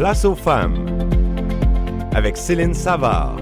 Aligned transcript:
Place 0.00 0.24
aux 0.24 0.34
femmes 0.34 0.86
avec 2.14 2.38
Céline 2.38 2.72
Savard. 2.72 3.36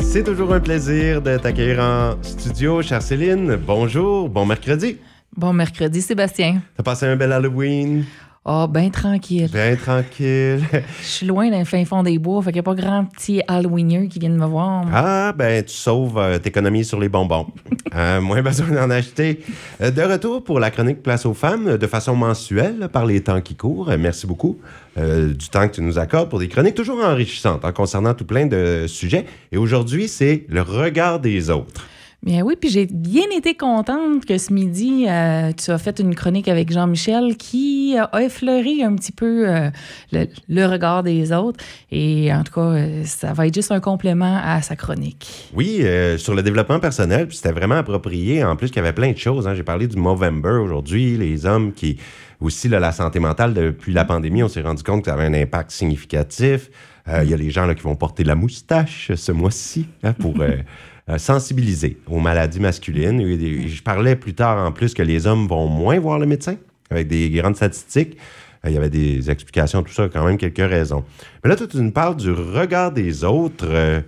C'est 0.00 0.24
toujours 0.24 0.54
un 0.54 0.60
plaisir 0.60 1.20
de 1.20 1.36
t'accueillir 1.36 1.80
en 1.80 2.14
studio, 2.22 2.80
chère 2.80 3.02
Céline. 3.02 3.56
Bonjour, 3.56 4.30
bon 4.30 4.46
mercredi. 4.46 4.96
Bon 5.36 5.52
mercredi, 5.52 6.00
Sébastien. 6.00 6.62
T'as 6.78 6.82
passé 6.82 7.04
un 7.04 7.16
bel 7.16 7.30
Halloween? 7.30 8.06
Oh, 8.50 8.66
ben 8.66 8.90
tranquille. 8.90 9.50
Bien 9.52 9.76
tranquille. 9.76 10.62
Je 11.02 11.06
suis 11.06 11.26
loin 11.26 11.50
d'un 11.50 11.66
fin 11.66 11.84
fond 11.84 12.02
des 12.02 12.18
bois, 12.18 12.40
fait 12.40 12.46
qu'il 12.46 12.54
n'y 12.54 12.60
a 12.60 12.62
pas 12.62 12.74
grand 12.74 13.04
petit 13.04 13.42
Halloweeneux 13.46 14.06
qui 14.06 14.18
viennent 14.18 14.38
me 14.38 14.46
voir. 14.46 14.86
Ah, 14.90 15.34
ben, 15.36 15.62
tu 15.62 15.74
sauves, 15.74 16.16
euh, 16.16 16.38
t'économises 16.38 16.88
sur 16.88 16.98
les 16.98 17.10
bonbons. 17.10 17.46
Euh, 17.94 18.20
moins 18.20 18.42
besoin 18.42 18.68
d'en 18.68 18.90
acheter. 18.90 19.40
Euh, 19.80 19.90
de 19.90 20.02
retour 20.02 20.44
pour 20.44 20.60
la 20.60 20.70
chronique 20.70 21.02
Place 21.02 21.24
aux 21.24 21.32
femmes, 21.32 21.78
de 21.78 21.86
façon 21.86 22.14
mensuelle, 22.14 22.90
par 22.92 23.06
les 23.06 23.22
temps 23.22 23.40
qui 23.40 23.54
courent. 23.54 23.88
Euh, 23.88 23.96
merci 23.98 24.26
beaucoup 24.26 24.58
euh, 24.98 25.32
du 25.32 25.48
temps 25.48 25.66
que 25.66 25.76
tu 25.76 25.80
nous 25.80 25.98
accordes 25.98 26.28
pour 26.28 26.38
des 26.38 26.48
chroniques 26.48 26.74
toujours 26.74 27.02
enrichissantes 27.02 27.64
hein, 27.64 27.72
concernant 27.72 28.12
tout 28.12 28.26
plein 28.26 28.44
de 28.44 28.84
sujets. 28.86 29.24
Et 29.52 29.56
aujourd'hui, 29.56 30.06
c'est 30.06 30.44
le 30.50 30.60
regard 30.60 31.18
des 31.18 31.48
autres. 31.48 31.86
Bien 32.24 32.42
oui, 32.42 32.56
puis 32.60 32.68
j'ai 32.68 32.86
bien 32.86 33.22
été 33.34 33.54
contente 33.54 34.26
que 34.26 34.38
ce 34.38 34.52
midi, 34.52 35.06
euh, 35.08 35.52
tu 35.52 35.70
as 35.70 35.78
fait 35.78 36.00
une 36.00 36.16
chronique 36.16 36.48
avec 36.48 36.70
Jean-Michel 36.72 37.36
qui 37.36 37.96
a 37.96 38.10
effleuré 38.20 38.82
un 38.82 38.96
petit 38.96 39.12
peu 39.12 39.48
euh, 39.48 39.70
le, 40.10 40.26
le 40.48 40.66
regard 40.66 41.04
des 41.04 41.30
autres. 41.32 41.64
Et 41.92 42.32
en 42.34 42.42
tout 42.42 42.52
cas, 42.52 42.60
euh, 42.72 43.04
ça 43.04 43.32
va 43.34 43.46
être 43.46 43.54
juste 43.54 43.70
un 43.70 43.78
complément 43.78 44.40
à 44.42 44.60
sa 44.62 44.74
chronique. 44.74 45.48
Oui, 45.54 45.78
euh, 45.82 46.18
sur 46.18 46.34
le 46.34 46.42
développement 46.42 46.80
personnel, 46.80 47.28
puis 47.28 47.36
c'était 47.36 47.52
vraiment 47.52 47.76
approprié. 47.76 48.42
En 48.42 48.56
plus, 48.56 48.66
qu'il 48.68 48.78
y 48.78 48.80
avait 48.80 48.92
plein 48.92 49.12
de 49.12 49.16
choses. 49.18 49.46
hein. 49.46 49.54
J'ai 49.54 49.62
parlé 49.62 49.86
du 49.86 49.96
Movember 49.96 50.58
aujourd'hui, 50.60 51.16
les 51.16 51.46
hommes 51.46 51.72
qui. 51.72 51.98
Aussi, 52.40 52.68
là, 52.68 52.78
la 52.78 52.92
santé 52.92 53.18
mentale, 53.18 53.52
depuis 53.52 53.92
la 53.92 54.04
pandémie, 54.04 54.44
on 54.44 54.48
s'est 54.48 54.60
rendu 54.62 54.84
compte 54.84 55.00
que 55.02 55.06
ça 55.10 55.14
avait 55.14 55.24
un 55.24 55.34
impact 55.34 55.72
significatif. 55.72 56.70
Euh, 57.08 57.24
Il 57.24 57.30
y 57.30 57.34
a 57.34 57.36
les 57.36 57.50
gens 57.50 57.66
là, 57.66 57.74
qui 57.74 57.82
vont 57.82 57.96
porter 57.96 58.22
la 58.22 58.36
moustache 58.36 59.10
ce 59.16 59.32
mois-ci 59.32 59.86
hein, 60.04 60.12
pour 60.12 60.40
euh, 60.40 60.50
euh, 60.50 60.56
sensibiliser 61.16 61.98
aux 62.06 62.18
maladies 62.18 62.60
masculines. 62.60 63.20
Et 63.20 63.68
je 63.68 63.82
parlais 63.82 64.16
plus 64.16 64.34
tard 64.34 64.66
en 64.66 64.72
plus 64.72 64.92
que 64.92 65.02
les 65.02 65.26
hommes 65.26 65.46
vont 65.46 65.66
moins 65.66 65.98
voir 65.98 66.18
le 66.18 66.26
médecin, 66.26 66.56
avec 66.90 67.08
des 67.08 67.30
grandes 67.30 67.56
statistiques. 67.56 68.18
Euh, 68.64 68.70
Il 68.70 68.74
y 68.74 68.76
avait 68.76 68.90
des 68.90 69.30
explications, 69.30 69.82
tout 69.82 69.92
ça, 69.92 70.08
quand 70.08 70.24
même 70.24 70.36
quelques 70.36 70.58
raisons. 70.58 71.04
Mais 71.44 71.50
là, 71.50 71.56
toi, 71.56 71.66
tu 71.66 71.76
nous 71.78 71.92
parles 71.92 72.16
du 72.16 72.32
regard 72.32 72.92
des 72.92 73.24
autres. 73.24 73.66
Euh, 73.68 74.00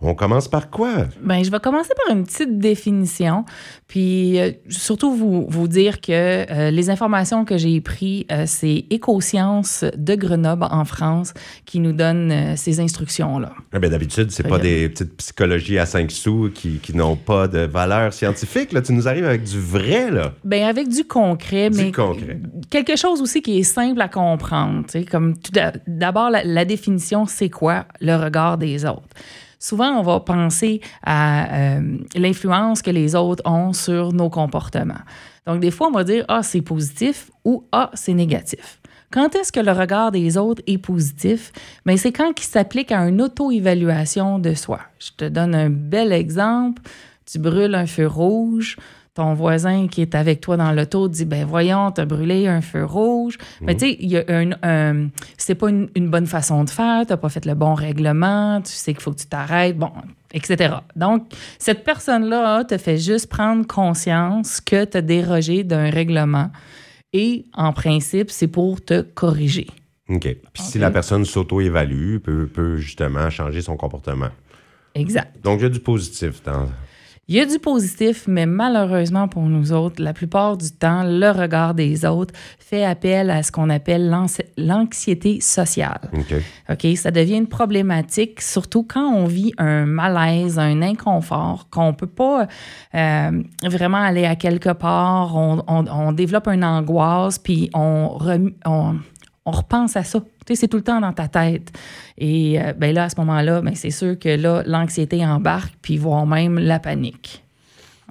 on 0.00 0.14
commence 0.14 0.48
par 0.48 0.70
quoi? 0.70 1.06
Ben, 1.22 1.42
je 1.42 1.50
vais 1.50 1.58
commencer 1.58 1.92
par 2.06 2.16
une 2.16 2.24
petite 2.24 2.58
définition, 2.58 3.44
puis 3.88 4.38
euh, 4.38 4.52
surtout 4.68 5.14
vous, 5.14 5.46
vous 5.48 5.68
dire 5.68 6.00
que 6.00 6.12
euh, 6.12 6.70
les 6.70 6.88
informations 6.88 7.44
que 7.44 7.58
j'ai 7.58 7.80
prises, 7.80 8.24
c'est 8.46 8.84
Écosciences 8.90 9.84
de 9.96 10.14
Grenoble 10.14 10.66
en 10.70 10.84
France 10.84 11.34
qui 11.66 11.80
nous 11.80 11.92
donne 11.92 12.56
ces 12.56 12.80
instructions-là. 12.80 13.52
Ah 13.72 13.78
ben, 13.78 13.90
D'habitude, 13.90 14.30
c'est 14.30 14.46
pas 14.46 14.58
des 14.58 14.88
petites 14.88 15.16
psychologies 15.16 15.78
à 15.78 15.86
5 15.86 16.10
sous 16.10 16.50
qui, 16.54 16.78
qui 16.78 16.94
n'ont 16.96 17.16
pas 17.16 17.48
de 17.48 17.60
valeur 17.60 18.12
scientifique. 18.12 18.72
Là. 18.72 18.82
Tu 18.82 18.92
nous 18.92 19.08
arrives 19.08 19.24
avec 19.24 19.42
du 19.42 19.58
vrai, 19.60 20.10
là. 20.10 20.32
Ben 20.44 20.64
avec 20.64 20.88
du 20.88 21.04
concret, 21.04 21.70
Du 21.70 21.76
mais 21.78 21.92
concret. 21.92 22.38
Quelque 22.70 22.96
chose 22.96 23.20
aussi 23.20 23.42
qui 23.42 23.58
est 23.58 23.64
simple 23.64 24.00
à 24.00 24.08
comprendre. 24.08 24.84
Comme 25.10 25.34
d'abord, 25.86 26.30
la, 26.30 26.64
définition, 26.64 27.26
c'est 27.26 27.50
quoi 27.50 27.86
le 28.00 28.14
regard 28.16 28.58
des 28.58 28.84
autres? 28.84 29.16
Souvent, 29.58 29.98
on 29.98 30.02
va 30.02 30.20
penser 30.20 30.80
à 31.02 31.76
euh, 31.78 31.98
l'influence 32.14 32.80
que 32.80 32.90
les 32.90 33.14
autres 33.14 33.42
ont 33.44 33.72
sur 33.72 34.12
nos 34.12 34.30
comportements. 34.30 35.02
Donc, 35.46 35.60
des 35.60 35.72
fois, 35.72 35.88
on 35.88 35.92
va 35.92 36.04
dire 36.04 36.24
Ah, 36.28 36.42
c'est 36.42 36.62
positif 36.62 37.30
ou 37.44 37.64
Ah, 37.72 37.90
c'est 37.94 38.14
négatif. 38.14 38.78
Quand 39.10 39.34
est-ce 39.34 39.50
que 39.50 39.60
le 39.60 39.72
regard 39.72 40.12
des 40.12 40.36
autres 40.36 40.62
est 40.66 40.78
positif? 40.78 41.50
Bien, 41.86 41.96
c'est 41.96 42.12
quand 42.12 42.32
il 42.38 42.44
s'applique 42.44 42.92
à 42.92 43.00
une 43.08 43.22
auto-évaluation 43.22 44.38
de 44.38 44.52
soi. 44.54 44.80
Je 44.98 45.10
te 45.16 45.24
donne 45.24 45.54
un 45.54 45.70
bel 45.70 46.12
exemple. 46.12 46.82
Tu 47.24 47.38
brûles 47.38 47.74
un 47.74 47.86
feu 47.86 48.06
rouge. 48.06 48.76
Ton 49.14 49.34
voisin 49.34 49.88
qui 49.88 50.00
est 50.02 50.14
avec 50.14 50.40
toi 50.40 50.56
dans 50.56 50.70
l'auto 50.72 51.08
dit 51.08 51.24
ben 51.24 51.44
voyons, 51.44 51.90
t'as 51.90 52.04
brûlé 52.04 52.46
un 52.46 52.60
feu 52.60 52.84
rouge. 52.84 53.36
Mais 53.60 53.74
tu 53.74 53.86
sais, 53.86 53.96
il 53.98 54.08
y 54.08 54.16
a 54.16 54.22
un, 54.28 54.50
un- 54.62 55.08
c'est 55.36 55.56
pas 55.56 55.70
une, 55.70 55.88
une 55.96 56.08
bonne 56.08 56.26
façon 56.26 56.62
de 56.62 56.70
faire, 56.70 57.04
t'as 57.06 57.16
pas 57.16 57.28
fait 57.28 57.44
le 57.44 57.54
bon 57.54 57.74
règlement, 57.74 58.60
tu 58.60 58.70
sais 58.72 58.92
qu'il 58.92 59.02
faut 59.02 59.10
que 59.12 59.18
tu 59.18 59.26
t'arrêtes, 59.26 59.76
bon, 59.76 59.90
etc. 60.32 60.74
Donc, 60.94 61.24
cette 61.58 61.82
personne-là 61.82 62.62
te 62.64 62.78
fait 62.78 62.96
juste 62.98 63.28
prendre 63.28 63.66
conscience 63.66 64.60
que 64.60 64.84
tu 64.84 64.96
as 64.96 65.02
dérogé 65.02 65.64
d'un 65.64 65.90
règlement 65.90 66.50
et 67.12 67.46
en 67.54 67.72
principe, 67.72 68.30
c'est 68.30 68.46
pour 68.48 68.84
te 68.84 69.00
corriger. 69.00 69.66
OK. 70.10 70.22
Puis 70.52 70.62
si 70.62 70.78
la 70.78 70.90
personne 70.90 71.24
s'auto-évalue, 71.24 72.18
peut, 72.18 72.46
peut 72.46 72.76
justement 72.76 73.28
changer 73.30 73.62
son 73.62 73.76
comportement. 73.76 74.28
Exact. 74.94 75.34
Donc, 75.42 75.58
il 75.60 75.62
y 75.64 75.66
a 75.66 75.70
du 75.70 75.80
positif 75.80 76.42
dans. 76.44 76.66
Il 77.30 77.36
y 77.36 77.40
a 77.40 77.44
du 77.44 77.58
positif, 77.58 78.24
mais 78.26 78.46
malheureusement 78.46 79.28
pour 79.28 79.42
nous 79.42 79.72
autres, 79.72 80.02
la 80.02 80.14
plupart 80.14 80.56
du 80.56 80.70
temps, 80.70 81.02
le 81.04 81.30
regard 81.30 81.74
des 81.74 82.06
autres 82.06 82.32
fait 82.58 82.84
appel 82.84 83.28
à 83.30 83.42
ce 83.42 83.52
qu'on 83.52 83.68
appelle 83.68 84.08
l'anx- 84.08 84.40
l'anxiété 84.56 85.40
sociale. 85.42 86.08
OK. 86.14 86.34
OK? 86.70 86.96
Ça 86.96 87.10
devient 87.10 87.36
une 87.36 87.46
problématique, 87.46 88.40
surtout 88.40 88.82
quand 88.82 89.12
on 89.12 89.26
vit 89.26 89.52
un 89.58 89.84
malaise, 89.84 90.58
un 90.58 90.80
inconfort, 90.80 91.68
qu'on 91.70 91.88
ne 91.88 91.92
peut 91.92 92.06
pas 92.06 92.46
euh, 92.94 93.42
vraiment 93.62 93.98
aller 93.98 94.24
à 94.24 94.34
quelque 94.34 94.70
part, 94.72 95.36
on, 95.36 95.62
on- 95.68 95.84
on 95.86 96.12
développe 96.12 96.48
une 96.48 96.64
angoisse, 96.64 97.38
puis 97.38 97.68
on, 97.74 98.08
rem- 98.08 98.52
on, 98.64 98.96
on 99.44 99.50
repense 99.50 99.96
à 99.96 100.02
ça. 100.04 100.20
C'est 100.54 100.68
tout 100.68 100.78
le 100.78 100.82
temps 100.82 101.00
dans 101.00 101.12
ta 101.12 101.28
tête. 101.28 101.72
Et 102.16 102.60
euh, 102.60 102.72
ben 102.72 102.94
là, 102.94 103.04
à 103.04 103.08
ce 103.08 103.16
moment-là, 103.18 103.60
ben, 103.60 103.74
c'est 103.74 103.90
sûr 103.90 104.18
que 104.18 104.28
là, 104.28 104.62
l'anxiété 104.66 105.24
embarque, 105.24 105.74
puis 105.82 105.96
voire 105.96 106.26
même 106.26 106.58
la 106.58 106.78
panique. 106.78 107.44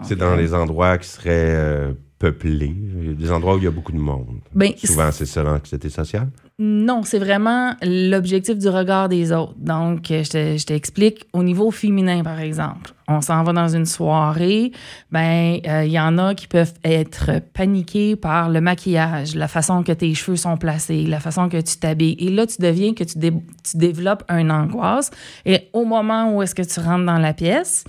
C'est 0.04 0.16
dans 0.16 0.36
les 0.36 0.54
endroits 0.54 0.98
qui 1.00 1.08
seraient 1.08 1.56
euh, 1.56 1.94
peuplés, 2.20 2.76
des 3.18 3.32
endroits 3.32 3.56
où 3.56 3.58
il 3.58 3.64
y 3.64 3.68
a 3.68 3.72
beaucoup 3.72 3.92
de 3.92 3.98
monde. 3.98 4.40
Ben, 4.54 4.72
Souvent, 4.84 5.12
c'est 5.12 5.26
ça 5.26 5.44
l'anxiété 5.44 5.90
sociale? 5.90 6.30
Non, 6.60 7.04
c'est 7.04 7.20
vraiment 7.20 7.76
l'objectif 7.84 8.58
du 8.58 8.68
regard 8.68 9.10
des 9.10 9.32
autres. 9.32 9.54
Donc, 9.58 10.10
euh, 10.10 10.24
je 10.24 10.30
te- 10.32 10.58
je 10.58 10.66
t'explique 10.66 11.26
au 11.32 11.44
niveau 11.44 11.70
féminin, 11.70 12.24
par 12.24 12.40
exemple. 12.40 12.94
On 13.08 13.22
s'en 13.22 13.44
va 13.44 13.54
dans 13.54 13.68
une 13.68 13.86
soirée, 13.86 14.72
ben 15.12 15.60
euh, 15.68 15.86
il 15.86 15.92
y 15.92 16.00
en 16.00 16.18
a 16.18 16.34
qui 16.34 16.48
peuvent 16.48 16.74
être 16.84 17.30
paniqués 17.54 18.16
par 18.16 18.50
le 18.50 18.60
maquillage, 18.60 19.36
la 19.36 19.48
façon 19.48 19.84
que 19.84 19.92
tes 19.92 20.16
cheveux 20.16 20.36
sont 20.36 20.58
placés, 20.58 21.04
la 21.04 21.20
façon 21.20 21.48
que 21.48 21.62
tu 21.62 21.78
t'habilles. 21.78 22.18
Et 22.20 22.32
là, 22.32 22.48
tu 22.48 22.60
deviens 22.60 22.96
que 22.96 23.04
tu, 23.04 23.20
dé- 23.20 23.32
tu 23.64 23.78
développes 23.78 24.24
une 24.28 24.52
angoisse. 24.52 25.12
Et 25.46 25.70
au 25.74 25.86
moment 25.86 26.34
où 26.36 26.42
est-ce 26.42 26.56
que 26.56 26.64
tu 26.64 26.80
rentres 26.80 27.06
dans 27.06 27.20
la 27.20 27.34
pièce, 27.34 27.84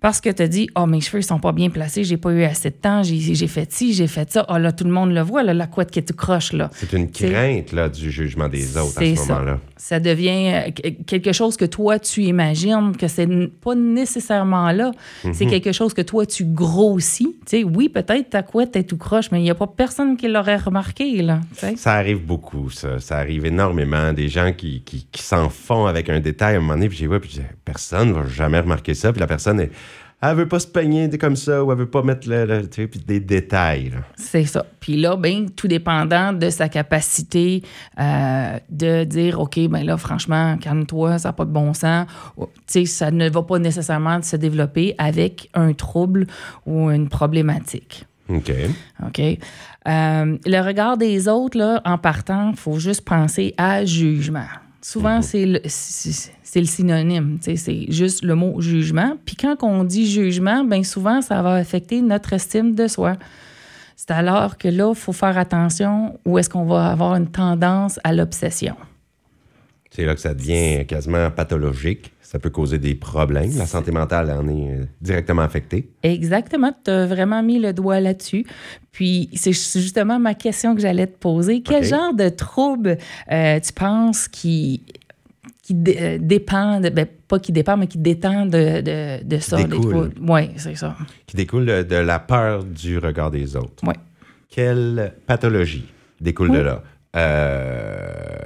parce 0.00 0.20
que 0.20 0.30
tu 0.30 0.48
dis, 0.48 0.68
oh, 0.76 0.86
mes 0.86 1.00
cheveux, 1.00 1.20
ils 1.20 1.24
sont 1.24 1.38
pas 1.40 1.52
bien 1.52 1.68
placés, 1.70 2.04
j'ai 2.04 2.16
pas 2.16 2.30
eu 2.32 2.42
assez 2.44 2.70
de 2.70 2.74
temps, 2.76 3.02
j'ai 3.02 3.46
fait 3.46 3.70
ci, 3.72 3.92
j'ai 3.92 4.06
fait 4.06 4.30
ça. 4.32 4.46
Oh, 4.48 4.56
là, 4.58 4.72
tout 4.72 4.84
le 4.84 4.90
monde 4.90 5.12
le 5.12 5.20
voit, 5.20 5.42
là, 5.42 5.52
la 5.54 5.66
couette 5.66 5.90
qui 5.90 5.98
est 5.98 6.02
tout 6.08 6.14
croche, 6.14 6.52
là. 6.52 6.70
C'est 6.74 6.92
une 6.94 7.10
crainte 7.10 7.72
là, 7.72 7.88
du 7.88 8.10
jugement 8.10 8.48
des 8.48 8.76
autres 8.76 9.02
à 9.02 9.14
ce 9.16 9.28
moment-là. 9.28 9.58
Ça 9.76 9.98
devient 10.00 10.52
euh, 10.52 10.70
que- 10.70 11.02
quelque 11.04 11.32
chose 11.32 11.56
que 11.56 11.64
toi, 11.64 11.98
tu 11.98 12.22
imagines 12.22 12.94
que 12.96 13.08
c'est 13.08 13.26
pas 13.62 13.74
nécessairement 13.74 14.72
là. 14.72 14.90
C'est 15.32 15.44
Mhm. 15.44 15.50
quelque 15.50 15.72
chose 15.72 15.94
que 15.94 16.02
toi, 16.02 16.26
tu 16.26 16.44
grossis. 16.44 17.36
Tu 17.46 17.58
sais, 17.58 17.64
oui, 17.64 17.88
peut-être 17.88 18.30
ta 18.30 18.42
couette 18.42 18.76
est 18.76 18.84
tout 18.84 18.96
croche, 18.98 19.30
mais 19.32 19.40
il 19.40 19.44
n'y 19.44 19.50
a 19.50 19.54
pas 19.54 19.66
personne 19.66 20.16
qui 20.16 20.28
l'aurait 20.28 20.56
remarqué, 20.56 21.22
là. 21.22 21.40
Ça 21.76 21.92
arrive 21.94 22.20
beaucoup, 22.24 22.70
ça. 22.70 22.98
Ça 23.00 23.16
arrive 23.18 23.46
énormément. 23.46 24.12
Des 24.12 24.28
gens 24.28 24.52
qui, 24.52 24.82
qui, 24.82 25.06
qui 25.10 25.22
s'en 25.22 25.48
font 25.48 25.86
avec 25.86 26.08
un 26.08 26.20
détail 26.20 26.54
à 26.54 26.58
un 26.58 26.60
moment 26.60 26.74
donné, 26.74 26.88
puis 26.88 26.98
j'ai 26.98 27.06
ouais, 27.06 27.20
puis 27.20 27.40
personne 27.64 28.12
va 28.12 28.26
jamais 28.26 28.60
remarquer 28.60 28.94
ça. 28.94 29.12
Puis 29.12 29.20
la 29.20 29.26
personne, 29.26 29.66
elle 30.22 30.36
veut 30.36 30.48
pas 30.48 30.58
se 30.58 30.66
peigner 30.66 31.08
comme 31.18 31.36
ça, 31.36 31.64
ou 31.64 31.72
elle 31.72 31.78
veut 31.78 31.88
pas 31.90 32.02
mettre 32.02 32.28
le, 32.28 32.44
le- 32.44 32.68
tu 32.68 32.82
sais, 32.82 32.86
puis 32.88 33.00
des 33.00 33.20
détails. 33.20 33.92
C'est 34.16 34.44
ça. 34.44 34.66
Puis 34.80 34.96
là, 35.00 35.16
ben, 35.16 35.48
tout 35.50 35.66
dépendant 35.68 36.32
de 36.32 36.50
sa 36.50 36.68
capacité 36.68 37.62
euh, 37.98 38.58
de 38.68 39.04
dire, 39.04 39.40
OK, 39.40 39.58
ben 39.68 39.82
là, 39.84 39.96
franchement, 39.96 40.56
calme-toi, 40.58 41.18
ça 41.18 41.28
n'a 41.28 41.32
pas 41.32 41.44
de 41.46 41.50
bon 41.52 41.72
sens. 41.72 42.06
Tu 42.38 42.44
sais, 42.66 42.84
ça 42.86 43.10
ne 43.10 43.28
va 43.30 43.42
pas 43.42 43.58
nécessairement 43.58 44.20
se 44.22 44.36
développer 44.36 44.94
avec 44.98 45.48
un 45.54 45.72
trouble 45.72 46.26
ou 46.66 46.90
une 46.90 47.08
problématique. 47.08 48.04
OK. 48.28 48.52
OK? 49.06 49.20
Euh, 49.20 50.36
le 50.46 50.60
regard 50.66 50.96
des 50.98 51.26
autres, 51.28 51.58
là, 51.58 51.80
en 51.84 51.98
partant, 51.98 52.50
il 52.50 52.56
faut 52.56 52.78
juste 52.78 53.04
penser 53.04 53.54
à 53.56 53.84
jugement. 53.84 54.44
Souvent, 54.82 55.20
c'est 55.22 55.46
le, 55.46 55.60
c'est 55.66 56.32
c'est 56.50 56.60
le 56.60 56.66
synonyme. 56.66 57.38
C'est 57.40 57.92
juste 57.92 58.24
le 58.24 58.34
mot 58.34 58.60
jugement. 58.60 59.16
Puis 59.24 59.36
quand 59.36 59.56
on 59.62 59.84
dit 59.84 60.10
jugement, 60.10 60.64
bien 60.64 60.82
souvent, 60.82 61.22
ça 61.22 61.42
va 61.42 61.54
affecter 61.54 62.02
notre 62.02 62.32
estime 62.32 62.74
de 62.74 62.88
soi. 62.88 63.14
C'est 63.94 64.10
alors 64.10 64.58
que 64.58 64.66
là, 64.66 64.90
il 64.90 64.96
faut 64.96 65.12
faire 65.12 65.38
attention 65.38 66.18
où 66.24 66.38
est-ce 66.38 66.50
qu'on 66.50 66.64
va 66.64 66.90
avoir 66.90 67.14
une 67.14 67.30
tendance 67.30 68.00
à 68.02 68.12
l'obsession. 68.12 68.74
C'est 69.90 70.04
là 70.04 70.14
que 70.14 70.20
ça 70.20 70.34
devient 70.34 70.86
quasiment 70.86 71.30
pathologique. 71.30 72.12
Ça 72.22 72.38
peut 72.38 72.50
causer 72.50 72.78
des 72.78 72.94
problèmes. 72.94 73.50
La 73.58 73.66
santé 73.66 73.90
mentale 73.90 74.30
en 74.30 74.46
est 74.48 74.72
euh, 74.72 74.84
directement 75.00 75.42
affectée. 75.42 75.90
Exactement. 76.04 76.72
Tu 76.84 76.90
as 76.92 77.04
vraiment 77.06 77.42
mis 77.42 77.58
le 77.58 77.72
doigt 77.72 77.98
là-dessus. 77.98 78.46
Puis, 78.92 79.28
c'est 79.34 79.52
justement 79.52 80.20
ma 80.20 80.34
question 80.34 80.76
que 80.76 80.80
j'allais 80.80 81.08
te 81.08 81.18
poser. 81.18 81.60
Quel 81.60 81.82
genre 81.82 82.14
de 82.14 82.28
trouble 82.28 82.98
euh, 83.32 83.58
tu 83.58 83.72
penses 83.72 84.28
qui, 84.28 84.84
qui 85.64 85.76
euh, 85.88 86.18
dépend, 86.20 86.78
de- 86.80 86.90
ben, 86.90 87.06
pas 87.26 87.40
qui 87.40 87.50
dépend, 87.50 87.76
mais 87.76 87.88
qui 87.88 87.98
détend 87.98 88.46
de, 88.46 88.80
de, 88.80 89.24
de 89.24 89.38
ça? 89.38 89.56
Découle. 89.64 90.12
Oui, 90.20 90.50
c'est 90.56 90.76
ça. 90.76 90.96
Qui 91.26 91.36
découle 91.36 91.66
de, 91.66 91.82
de 91.82 91.96
la 91.96 92.20
peur 92.20 92.62
du 92.62 92.98
regard 92.98 93.32
des 93.32 93.56
autres. 93.56 93.82
Oui. 93.84 93.94
Quelle 94.48 95.14
pathologie 95.26 95.86
découle 96.20 96.52
de 96.52 96.58
là? 96.60 96.84
Euh, 97.16 98.38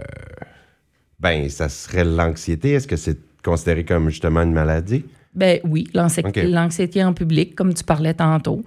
ben, 1.20 1.48
ça 1.48 1.68
serait 1.68 2.04
l'anxiété. 2.04 2.72
Est-ce 2.72 2.86
que 2.88 2.96
c'est 2.96 3.18
considéré 3.42 3.84
comme 3.84 4.08
justement 4.10 4.42
une 4.42 4.52
maladie? 4.52 5.04
Ben 5.34 5.58
oui, 5.64 5.88
l'anxiété 5.94 7.02
en 7.02 7.12
public, 7.12 7.56
comme 7.56 7.74
tu 7.74 7.82
parlais 7.82 8.14
tantôt. 8.14 8.62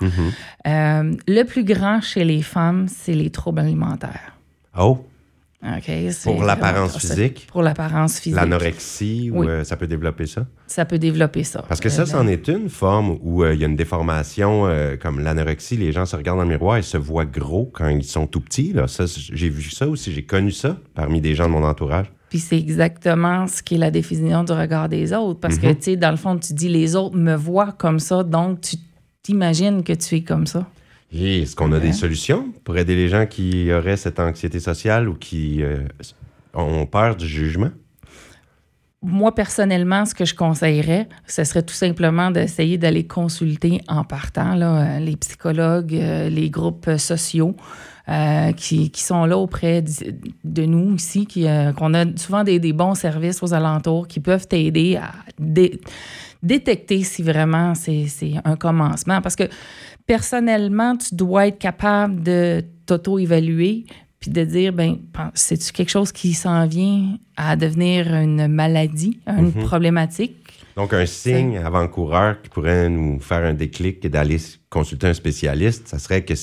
Euh, 0.68 1.14
le 1.28 1.44
plus 1.44 1.64
grand 1.64 2.02
chez 2.02 2.26
les 2.26 2.42
femmes, 2.42 2.88
c'est 2.90 3.14
les 3.14 3.30
troubles 3.30 3.60
alimentaires. 3.60 4.34
Oh, 4.78 5.06
OK? 5.64 5.84
C'est 5.86 6.24
Pour 6.26 6.44
l'apparence 6.44 6.98
physique? 7.00 7.48
Pour 7.50 7.64
l'apparence 7.64 8.20
physique. 8.20 8.36
l'anorexie, 8.40 9.32
Oui. 9.34 9.48
euh, 9.48 9.64
ça 9.64 9.76
peut 9.78 9.88
développer 9.88 10.28
ça? 10.28 10.46
Ça 10.68 10.84
peut 10.86 11.00
développer 11.00 11.44
ça. 11.44 11.64
Parce 11.68 11.80
que 11.80 11.90
ça, 11.90 12.02
Euh, 12.02 12.06
c'en 12.06 12.28
est 12.28 12.48
une 12.50 12.70
forme 12.70 13.18
où 13.22 13.44
euh, 13.44 13.54
il 13.56 13.62
y 13.62 13.64
a 13.64 13.68
une 13.68 13.76
déformation 13.78 14.70
comme 15.02 15.20
l'anorexie. 15.22 15.78
Les 15.78 15.92
gens 15.94 16.06
se 16.06 16.16
regardent 16.18 16.40
dans 16.40 16.44
le 16.44 16.50
miroir 16.50 16.78
et 16.78 16.82
se 16.84 16.98
voient 16.98 17.26
gros 17.26 17.72
quand 17.74 17.88
ils 17.88 18.04
sont 18.04 18.28
tout 18.28 18.42
petits. 18.42 18.76
J'ai 19.34 19.50
vu 19.50 19.64
ça 19.72 19.88
aussi. 19.88 20.12
J'ai 20.12 20.24
connu 20.26 20.52
ça 20.52 20.78
parmi 20.94 21.22
des 21.22 21.34
gens 21.34 21.46
de 21.46 21.52
mon 21.54 21.64
entourage. 21.64 22.12
Puis 22.30 22.40
c'est 22.40 22.58
exactement 22.58 23.48
ce 23.48 23.64
qui 23.64 23.76
est 23.76 23.78
la 23.78 23.92
définition 23.92 24.44
du 24.44 24.52
regard 24.52 24.90
des 24.90 25.14
autres. 25.14 25.40
Parce 25.40 25.58
que, 25.58 25.68
Mhm. 25.68 25.76
tu 25.76 25.82
sais, 25.84 25.96
dans 25.96 26.12
le 26.12 26.18
fond, 26.18 26.38
tu 26.38 26.54
dis 26.54 26.68
les 26.70 26.96
autres 26.96 27.16
me 27.16 27.36
voient 27.36 27.72
comme 27.72 28.00
ça, 28.00 28.24
donc 28.24 28.62
tu 28.62 28.76
t'imagines 29.24 29.84
que 29.84 29.94
tu 29.94 30.16
es 30.16 30.22
comme 30.24 30.46
ça. 30.46 30.68
Et 31.12 31.44
est-ce 31.44 31.56
qu'on 31.56 31.72
a 31.72 31.76
Ouais. 31.76 31.82
des 31.82 31.94
solutions 31.94 32.52
pour 32.66 32.78
aider 32.78 32.96
les 32.96 33.08
gens 33.08 33.26
qui 33.26 33.72
auraient 33.72 33.96
cette 33.96 34.20
anxiété 34.20 34.60
sociale 34.60 35.08
ou 35.08 35.14
qui 35.14 35.64
euh, 35.64 35.78
ont 36.54 36.86
peur 36.86 37.16
du 37.16 37.26
jugement? 37.28 37.70
Moi, 39.04 39.34
personnellement, 39.34 40.06
ce 40.06 40.16
que 40.16 40.26
je 40.26 40.34
conseillerais, 40.34 41.08
ce 41.28 41.44
serait 41.44 41.62
tout 41.62 41.74
simplement 41.74 42.32
d'essayer 42.32 42.78
d'aller 42.80 43.06
consulter 43.06 43.80
en 43.88 44.04
partant 44.04 44.56
là, 44.56 44.98
euh, 44.98 45.00
les 45.00 45.16
psychologues, 45.16 45.94
euh, 45.94 46.30
les 46.30 46.50
groupes 46.50 46.90
sociaux 46.98 47.56
euh, 48.10 48.52
qui, 48.54 48.90
qui 48.90 49.04
sont 49.04 49.26
là 49.26 49.38
auprès 49.38 49.82
de 49.82 50.66
nous 50.66 50.96
ici, 50.96 51.26
qui, 51.26 51.48
euh, 51.48 51.74
qu'on 51.74 51.94
a 51.94 52.06
souvent 52.16 52.44
des, 52.44 52.60
des 52.60 52.74
bons 52.74 52.96
services 52.96 53.44
aux 53.44 53.54
alentours 53.54 54.08
qui 54.08 54.20
peuvent 54.20 54.48
t'aider 54.48 54.96
à 54.96 55.12
dé- 55.38 55.80
détecter 56.42 57.04
si 57.04 57.22
vraiment 57.22 57.74
c'est, 57.76 58.08
un 58.46 58.56
commencement. 58.56 59.22
Parce 59.22 59.36
que 59.36 59.44
personnellement, 60.06 60.96
tu 60.96 61.16
dois 61.16 61.48
être 61.48 61.60
capable 61.60 62.24
de 62.24 62.64
t'auto-évaluer 62.86 63.86
puis 64.20 64.32
de 64.32 64.44
dire, 64.44 64.74
ben, 64.74 64.98
c'est-tu 65.36 65.72
quelque 65.72 65.90
chose 65.92 66.12
qui 66.12 66.34
s'en 66.34 66.66
vient 66.66 67.18
à 67.36 67.56
devenir 67.56 68.08
une 68.16 68.48
maladie, 68.48 69.20
une 69.28 69.52
problématique? 69.52 70.36
Donc, 70.76 70.94
un 70.94 71.06
signe 71.06 71.58
avant-coureur 71.58 72.42
qui 72.42 72.50
pourrait 72.50 72.90
nous 72.90 73.20
faire 73.20 73.44
un 73.44 73.54
déclic 73.54 74.04
et 74.06 74.10
d'aller 74.10 74.38
consulter 74.70 75.08
un 75.08 75.14
spécialiste, 75.14 75.88
ça 75.88 76.00
serait 76.00 76.24
que 76.24 76.34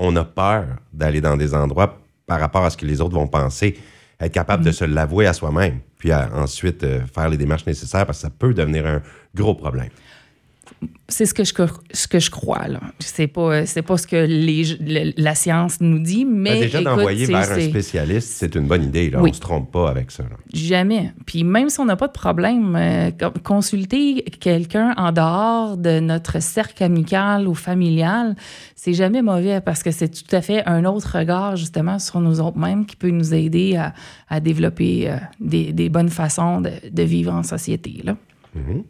on 0.00 0.16
a 0.16 0.24
peur 0.24 0.64
d'aller 0.92 1.20
dans 1.20 1.36
des 1.36 1.54
endroits 1.54 1.98
par 2.26 2.40
rapport 2.40 2.64
à 2.64 2.70
ce 2.70 2.76
que 2.76 2.86
les 2.86 3.00
autres 3.00 3.14
vont 3.14 3.26
penser. 3.28 3.78
Être 4.18 4.32
capable 4.32 4.64
de 4.64 4.72
se 4.72 4.84
l'avouer 4.84 5.26
à 5.26 5.32
soi-même, 5.32 5.78
puis 5.98 6.10
à- 6.10 6.28
ensuite 6.34 6.82
euh, 6.84 7.00
faire 7.06 7.28
les 7.28 7.36
démarches 7.36 7.66
nécessaires 7.66 8.06
parce 8.06 8.18
que 8.18 8.22
ça 8.22 8.30
peut 8.30 8.52
devenir 8.54 8.86
un 8.86 9.02
gros 9.34 9.54
problème. 9.54 9.90
C'est 11.08 11.26
ce 11.26 11.34
que 11.34 11.42
je, 11.44 11.52
ce 11.92 12.06
que 12.06 12.20
je 12.20 12.30
crois, 12.30 12.68
là. 12.68 12.80
C'est 13.00 13.26
pas, 13.26 13.66
c'est 13.66 13.82
pas 13.82 13.96
ce 13.98 14.06
que 14.06 14.16
les, 14.24 14.62
le- 14.80 15.12
la 15.20 15.34
science 15.34 15.78
nous 15.80 15.98
dit, 15.98 16.24
mais. 16.24 16.50
Ben, 16.52 16.60
déjà, 16.60 16.80
d'envoyer 16.82 17.26
vers 17.26 17.50
un 17.50 17.60
spécialiste, 17.68 18.28
c'est 18.28 18.54
une 18.54 18.66
bonne 18.68 18.84
idée. 18.84 19.10
Là. 19.10 19.20
Oui. 19.20 19.30
On 19.30 19.32
se 19.34 19.40
trompe 19.40 19.72
pas 19.72 19.90
avec 19.90 20.10
ça. 20.12 20.22
là. 20.22 20.36
Jamais. 20.54 21.12
Puis 21.26 21.42
même 21.42 21.68
si 21.68 21.80
on 21.80 21.84
n'a 21.84 21.96
pas 21.96 22.06
de 22.06 22.12
problème, 22.12 22.76
euh, 22.76 23.10
co- 23.10 23.32
consulter 23.42 24.22
quelqu'un 24.22 24.94
en 24.96 25.10
dehors 25.12 25.76
de 25.76 25.98
notre 26.00 26.40
cercle 26.40 26.84
amical 26.84 27.48
ou 27.48 27.54
familial, 27.54 28.36
c'est 28.76 28.94
jamais 28.94 29.20
mauvais 29.22 29.60
parce 29.60 29.82
que 29.82 29.90
c'est 29.90 30.08
tout 30.08 30.34
à 30.34 30.40
fait 30.40 30.64
un 30.66 30.84
autre 30.84 31.18
regard 31.18 31.56
justement 31.56 31.98
sur 31.98 32.20
nous 32.20 32.40
autres 32.40 32.58
mêmes 32.58 32.86
qui 32.86 32.94
peut 32.96 33.10
nous 33.10 33.34
aider 33.34 33.76
à, 33.76 33.94
à 34.28 34.38
développer 34.40 35.10
euh, 35.10 35.16
des, 35.40 35.72
des 35.72 35.88
bonnes 35.88 36.08
façons 36.08 36.60
de, 36.60 36.70
de 36.90 37.02
vivre 37.02 37.32
en 37.34 37.42
société. 37.42 38.00
Là. 38.04 38.16
Mhm. 38.54 38.84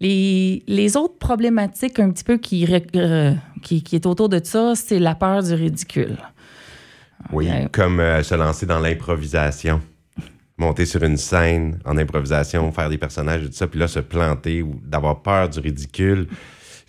Les, 0.00 0.62
les 0.66 0.96
autres 0.96 1.18
problématiques 1.18 1.98
un 2.00 2.10
petit 2.10 2.24
peu 2.24 2.38
qui, 2.38 2.66
euh, 2.96 3.34
qui, 3.62 3.82
qui 3.82 3.96
est 3.96 4.06
autour 4.06 4.28
de 4.28 4.40
ça, 4.42 4.72
c'est 4.74 4.98
la 4.98 5.14
peur 5.14 5.42
du 5.42 5.52
ridicule. 5.54 6.16
Oui, 7.32 7.48
comme 7.72 8.00
euh, 8.00 8.22
se 8.22 8.34
lancer 8.34 8.64
dans 8.66 8.78
l'improvisation. 8.78 9.80
Monter 10.56 10.84
sur 10.86 11.02
une 11.02 11.16
scène 11.16 11.78
en 11.84 11.96
improvisation, 11.96 12.70
faire 12.72 12.88
des 12.90 12.98
personnages 12.98 13.42
et 13.44 13.46
tout 13.46 13.54
ça, 13.54 13.66
puis 13.66 13.80
là, 13.80 13.88
se 13.88 14.00
planter 14.00 14.62
ou 14.62 14.80
d'avoir 14.84 15.22
peur 15.22 15.48
du 15.48 15.58
ridicule. 15.60 16.26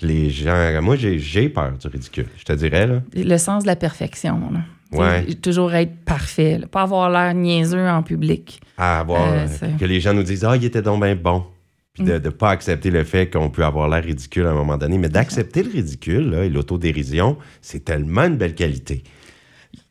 Les 0.02 0.30
gens. 0.30 0.82
Moi, 0.82 0.96
j'ai 0.96 1.48
peur 1.50 1.74
du 1.78 1.88
ridicule, 1.88 2.28
je 2.38 2.44
te 2.44 2.54
dirais, 2.54 2.88
là. 2.88 3.02
Le 3.14 3.38
sens 3.38 3.64
de 3.64 3.68
la 3.68 3.76
perfection. 3.76 4.42
là. 4.52 4.60
Ouais. 4.98 5.34
Toujours 5.36 5.74
être 5.74 5.96
parfait. 6.04 6.58
là. 6.58 6.68
Pas 6.68 6.82
avoir 6.82 7.10
l'air 7.10 7.34
niaiseux 7.34 7.88
en 7.88 8.04
public. 8.04 8.62
À 8.78 9.00
avoir. 9.00 9.32
Euh, 9.32 9.48
que 9.80 9.86
les 9.86 10.00
gens 10.02 10.14
nous 10.14 10.24
disent 10.24 10.44
Ah, 10.44 10.58
il 10.58 10.66
était 10.66 10.82
donc 10.82 11.02
bien 11.04 11.16
bon. 11.16 11.46
Puis 11.94 12.04
Mm. 12.04 12.06
de 12.06 12.14
ne 12.20 12.30
pas 12.30 12.50
accepter 12.52 12.90
le 12.90 13.04
fait 13.04 13.30
qu'on 13.30 13.50
peut 13.50 13.66
avoir 13.66 13.90
l'air 13.90 14.04
ridicule 14.04 14.46
à 14.46 14.52
un 14.52 14.54
moment 14.56 14.78
donné. 14.78 14.98
Mais 14.98 15.10
d'accepter 15.10 15.64
le 15.64 15.72
ridicule 15.72 16.30
là, 16.32 16.46
et 16.46 16.50
l'autodérision, 16.50 17.38
c'est 17.62 17.84
tellement 17.84 18.24
une 18.24 18.38
belle 18.38 18.56
qualité. 18.56 19.04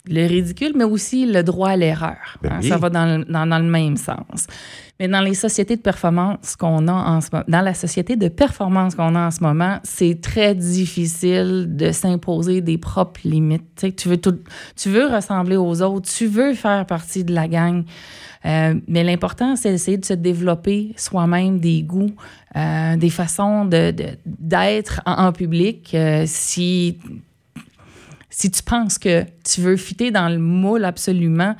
Le 0.08 0.26
ridicule, 0.26 0.72
mais 0.76 0.84
aussi 0.84 1.26
le 1.26 1.42
droit 1.42 1.68
à 1.70 1.76
l'erreur. 1.76 2.16
Ben 2.42 2.52
hein, 2.52 2.58
oui. 2.62 2.68
Ça 2.68 2.78
va 2.78 2.88
dans 2.90 3.18
le, 3.18 3.24
dans- 3.24 3.46
dans 3.46 3.58
le 3.58 3.68
même 3.70 3.96
sens. 3.96 4.46
Mais 4.98 5.08
dans 5.08 5.20
les 5.20 5.34
sociétés 5.34 5.76
de 5.76 5.80
performance 5.82 6.56
qu'on 6.56 6.88
a 6.88 6.92
en 6.92 7.20
ce 7.20 7.28
moment, 7.32 7.44
dans 7.48 7.60
la 7.60 7.74
société 7.74 8.16
de 8.16 8.28
performance 8.28 8.94
qu'on 8.94 9.14
a 9.14 9.26
en 9.26 9.30
ce 9.30 9.42
moment, 9.42 9.78
c'est 9.82 10.20
très 10.20 10.54
difficile 10.54 11.66
de 11.76 11.92
s'imposer 11.92 12.60
des 12.60 12.76
propres 12.78 13.20
limites. 13.24 13.86
Tu, 13.96 14.08
veux 14.08 14.16
tout- 14.16 14.38
tu 14.76 14.88
veux 14.88 15.06
ressembler 15.06 15.56
aux 15.56 15.80
autres, 15.82 16.10
tu 16.10 16.26
veux 16.26 16.54
faire 16.54 16.84
partie 16.86 17.22
de 17.24 17.32
la 17.34 17.46
gang. 17.46 17.84
Euh, 18.46 18.74
mais 18.88 19.04
l'important, 19.04 19.54
c'est 19.54 19.70
d'essayer 19.70 19.98
de 19.98 20.04
se 20.04 20.14
développer 20.14 20.92
soi-même 20.96 21.60
des 21.60 21.82
goûts, 21.82 22.14
euh, 22.56 22.96
des 22.96 23.10
façons 23.10 23.66
de- 23.66 23.90
de- 23.90 24.16
d'être 24.26 25.02
en, 25.06 25.26
en 25.26 25.32
public. 25.32 25.90
Euh, 25.94 26.24
si 26.26 26.98
si 28.30 28.50
tu 28.50 28.62
penses 28.62 28.98
que 28.98 29.24
tu 29.44 29.60
veux 29.60 29.76
fitter 29.76 30.10
dans 30.10 30.28
le 30.28 30.38
moule 30.38 30.84
absolument, 30.84 31.56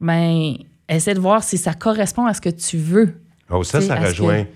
ben, 0.00 0.54
essaie 0.88 1.14
de 1.14 1.20
voir 1.20 1.42
si 1.42 1.58
ça 1.58 1.74
correspond 1.74 2.26
à 2.26 2.34
ce 2.34 2.40
que 2.40 2.48
tu 2.50 2.76
veux, 2.76 3.14
Oh, 3.50 3.64
ça, 3.64 3.80
ça 3.80 3.94
à 3.94 4.00
ce 4.02 4.06
rejoint. 4.08 4.44
que- 4.44 4.48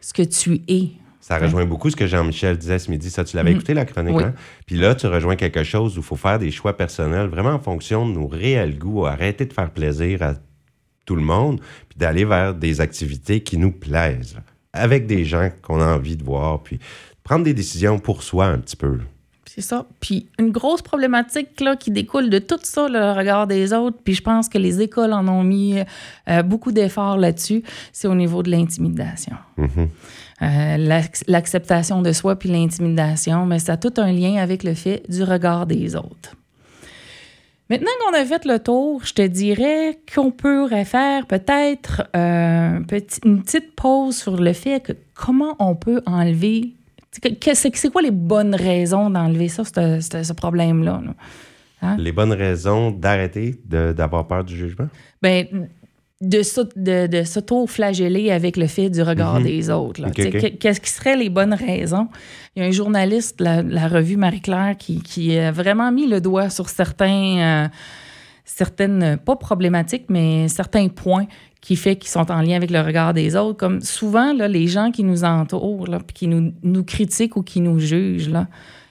ce 0.00 0.12
que 0.12 0.22
tu 0.22 0.60
es. 0.68 0.90
Ça 1.20 1.38
rejoint 1.38 1.64
beaucoup 1.64 1.88
ce 1.88 1.94
que 1.96 2.06
Jean-Michel 2.06 2.58
disait 2.58 2.78
ce 2.80 2.90
midi. 2.90 3.08
Ça, 3.08 3.22
tu 3.24 3.36
l'avais 3.36 3.52
écouté, 3.52 3.72
la 3.74 3.84
chronique, 3.84 4.12
Mm. 4.14 4.16
Oui. 4.16 4.24
hein? 4.24 4.34
Puis 4.66 4.76
là, 4.76 4.94
tu 4.96 5.06
rejoins 5.06 5.36
quelque 5.36 5.62
chose 5.62 5.96
où 5.96 6.00
il 6.00 6.04
faut 6.04 6.16
faire 6.16 6.38
des 6.40 6.50
choix 6.50 6.76
personnels, 6.76 7.28
vraiment 7.28 7.50
en 7.50 7.60
fonction 7.60 8.06
de 8.08 8.12
nos 8.12 8.26
réels 8.26 8.76
goûts, 8.76 9.06
arrêter 9.06 9.46
de 9.46 9.52
faire 9.52 9.70
plaisir 9.70 10.20
à 10.22 10.34
tout 11.06 11.14
le 11.16 11.22
monde, 11.22 11.60
puis 11.88 11.96
d'aller 11.98 12.24
vers 12.24 12.54
des 12.54 12.80
activités 12.80 13.40
qui 13.42 13.56
nous 13.56 13.70
plaisent, 13.70 14.36
avec 14.72 15.06
des 15.06 15.24
gens 15.24 15.48
qu'on 15.62 15.80
a 15.80 15.86
envie 15.94 16.16
de 16.16 16.24
voir, 16.24 16.62
puis 16.62 16.78
prendre 17.22 17.44
des 17.44 17.54
décisions 17.54 17.98
pour 18.00 18.22
soi 18.24 18.46
un 18.46 18.58
petit 18.58 18.76
peu. 18.76 18.98
C'est 19.54 19.60
ça. 19.60 19.84
Puis 20.00 20.28
une 20.38 20.50
grosse 20.50 20.80
problématique 20.80 21.60
là, 21.60 21.76
qui 21.76 21.90
découle 21.90 22.30
de 22.30 22.38
tout 22.38 22.58
ça, 22.62 22.88
le 22.88 23.12
regard 23.12 23.46
des 23.46 23.74
autres, 23.74 23.98
puis 24.02 24.14
je 24.14 24.22
pense 24.22 24.48
que 24.48 24.56
les 24.56 24.80
écoles 24.80 25.12
en 25.12 25.28
ont 25.28 25.42
mis 25.42 25.78
euh, 26.30 26.42
beaucoup 26.42 26.72
d'efforts 26.72 27.18
là-dessus, 27.18 27.62
c'est 27.92 28.08
au 28.08 28.14
niveau 28.14 28.42
de 28.42 28.50
l'intimidation. 28.50 29.34
Mhm. 29.58 29.88
Euh, 30.40 30.76
l'ac- 30.78 31.22
L'acceptation 31.28 32.00
de 32.00 32.12
soi 32.12 32.36
puis 32.36 32.48
l'intimidation, 32.48 33.44
mais 33.44 33.58
ça 33.58 33.74
a 33.74 33.76
tout 33.76 33.92
un 33.98 34.10
lien 34.10 34.36
avec 34.36 34.64
le 34.64 34.72
fait 34.72 35.02
du 35.10 35.22
regard 35.22 35.66
des 35.66 35.96
autres. 35.96 36.34
Maintenant 37.68 37.90
qu'on 38.06 38.14
a 38.18 38.24
fait 38.24 38.44
le 38.44 38.58
tour, 38.58 39.02
je 39.04 39.12
te 39.14 39.22
dirais 39.26 39.98
qu'on 40.14 40.30
pourrait 40.30 40.84
faire 40.84 41.26
peut-être 41.26 42.02
euh, 42.16 42.76
un 42.78 42.82
petit- 42.82 43.20
une 43.24 43.42
petite 43.42 43.74
pause 43.76 44.16
sur 44.16 44.36
le 44.36 44.52
fait 44.52 44.82
que 44.82 44.92
comment 45.14 45.56
on 45.58 45.74
peut 45.74 46.00
enlever. 46.06 46.72
C'est 47.12 47.90
quoi 47.90 48.02
les 48.02 48.10
bonnes 48.10 48.54
raisons 48.54 49.10
d'enlever 49.10 49.48
ça, 49.48 49.64
ce, 49.64 50.32
problème-là? 50.32 51.02
là? 51.04 51.96
Les 51.98 52.12
bonnes 52.12 52.32
raisons 52.32 52.90
d'arrêter 52.90 53.56
de- 53.64 53.92
d'avoir 53.92 54.26
peur 54.26 54.44
du 54.44 54.56
jugement? 54.56 54.88
Ben, 55.20 55.46
de, 56.20 56.40
de, 56.76 57.06
de 57.08 57.22
s'auto-flageller 57.24 58.30
avec 58.30 58.56
le 58.56 58.68
fait 58.68 58.88
du 58.88 59.02
regard 59.02 59.40
Mhm. 59.40 59.44
des 59.44 59.70
autres. 59.70 60.08
Qu'est-ce 60.12 60.80
qui 60.80 60.90
seraient 60.90 61.16
les 61.16 61.28
bonnes 61.28 61.54
raisons? 61.54 62.06
Il 62.54 62.62
y 62.62 62.64
a 62.64 62.68
un 62.68 62.70
journaliste, 62.70 63.40
la, 63.40 63.62
la 63.62 63.88
revue 63.88 64.16
Marie-Claire, 64.16 64.76
qui, 64.78 65.02
qui 65.02 65.36
a 65.36 65.50
vraiment 65.50 65.90
mis 65.90 66.06
le 66.06 66.20
doigt 66.20 66.48
sur 66.48 66.68
certains, 66.68 67.64
euh, 67.64 67.68
certaines, 68.44 69.16
pas 69.18 69.34
problématiques, 69.36 70.04
mais 70.08 70.46
certains 70.48 70.86
points 70.88 71.26
qui 71.62 71.76
fait 71.76 71.96
qu'ils 71.96 72.10
sont 72.10 72.30
en 72.30 72.42
lien 72.42 72.56
avec 72.56 72.70
le 72.70 72.80
regard 72.82 73.14
des 73.14 73.34
autres. 73.36 73.56
Comme 73.56 73.80
souvent, 73.80 74.34
là, 74.34 74.48
les 74.48 74.66
gens 74.66 74.90
qui 74.90 75.04
nous 75.04 75.24
entourent, 75.24 75.86
là, 75.86 75.98
puis 76.04 76.12
qui 76.12 76.26
nous, 76.28 76.52
nous 76.62 76.84
critiquent 76.84 77.36
ou 77.36 77.42
qui 77.42 77.60
nous 77.62 77.78
jugent, 77.78 78.28
là, 78.28 78.48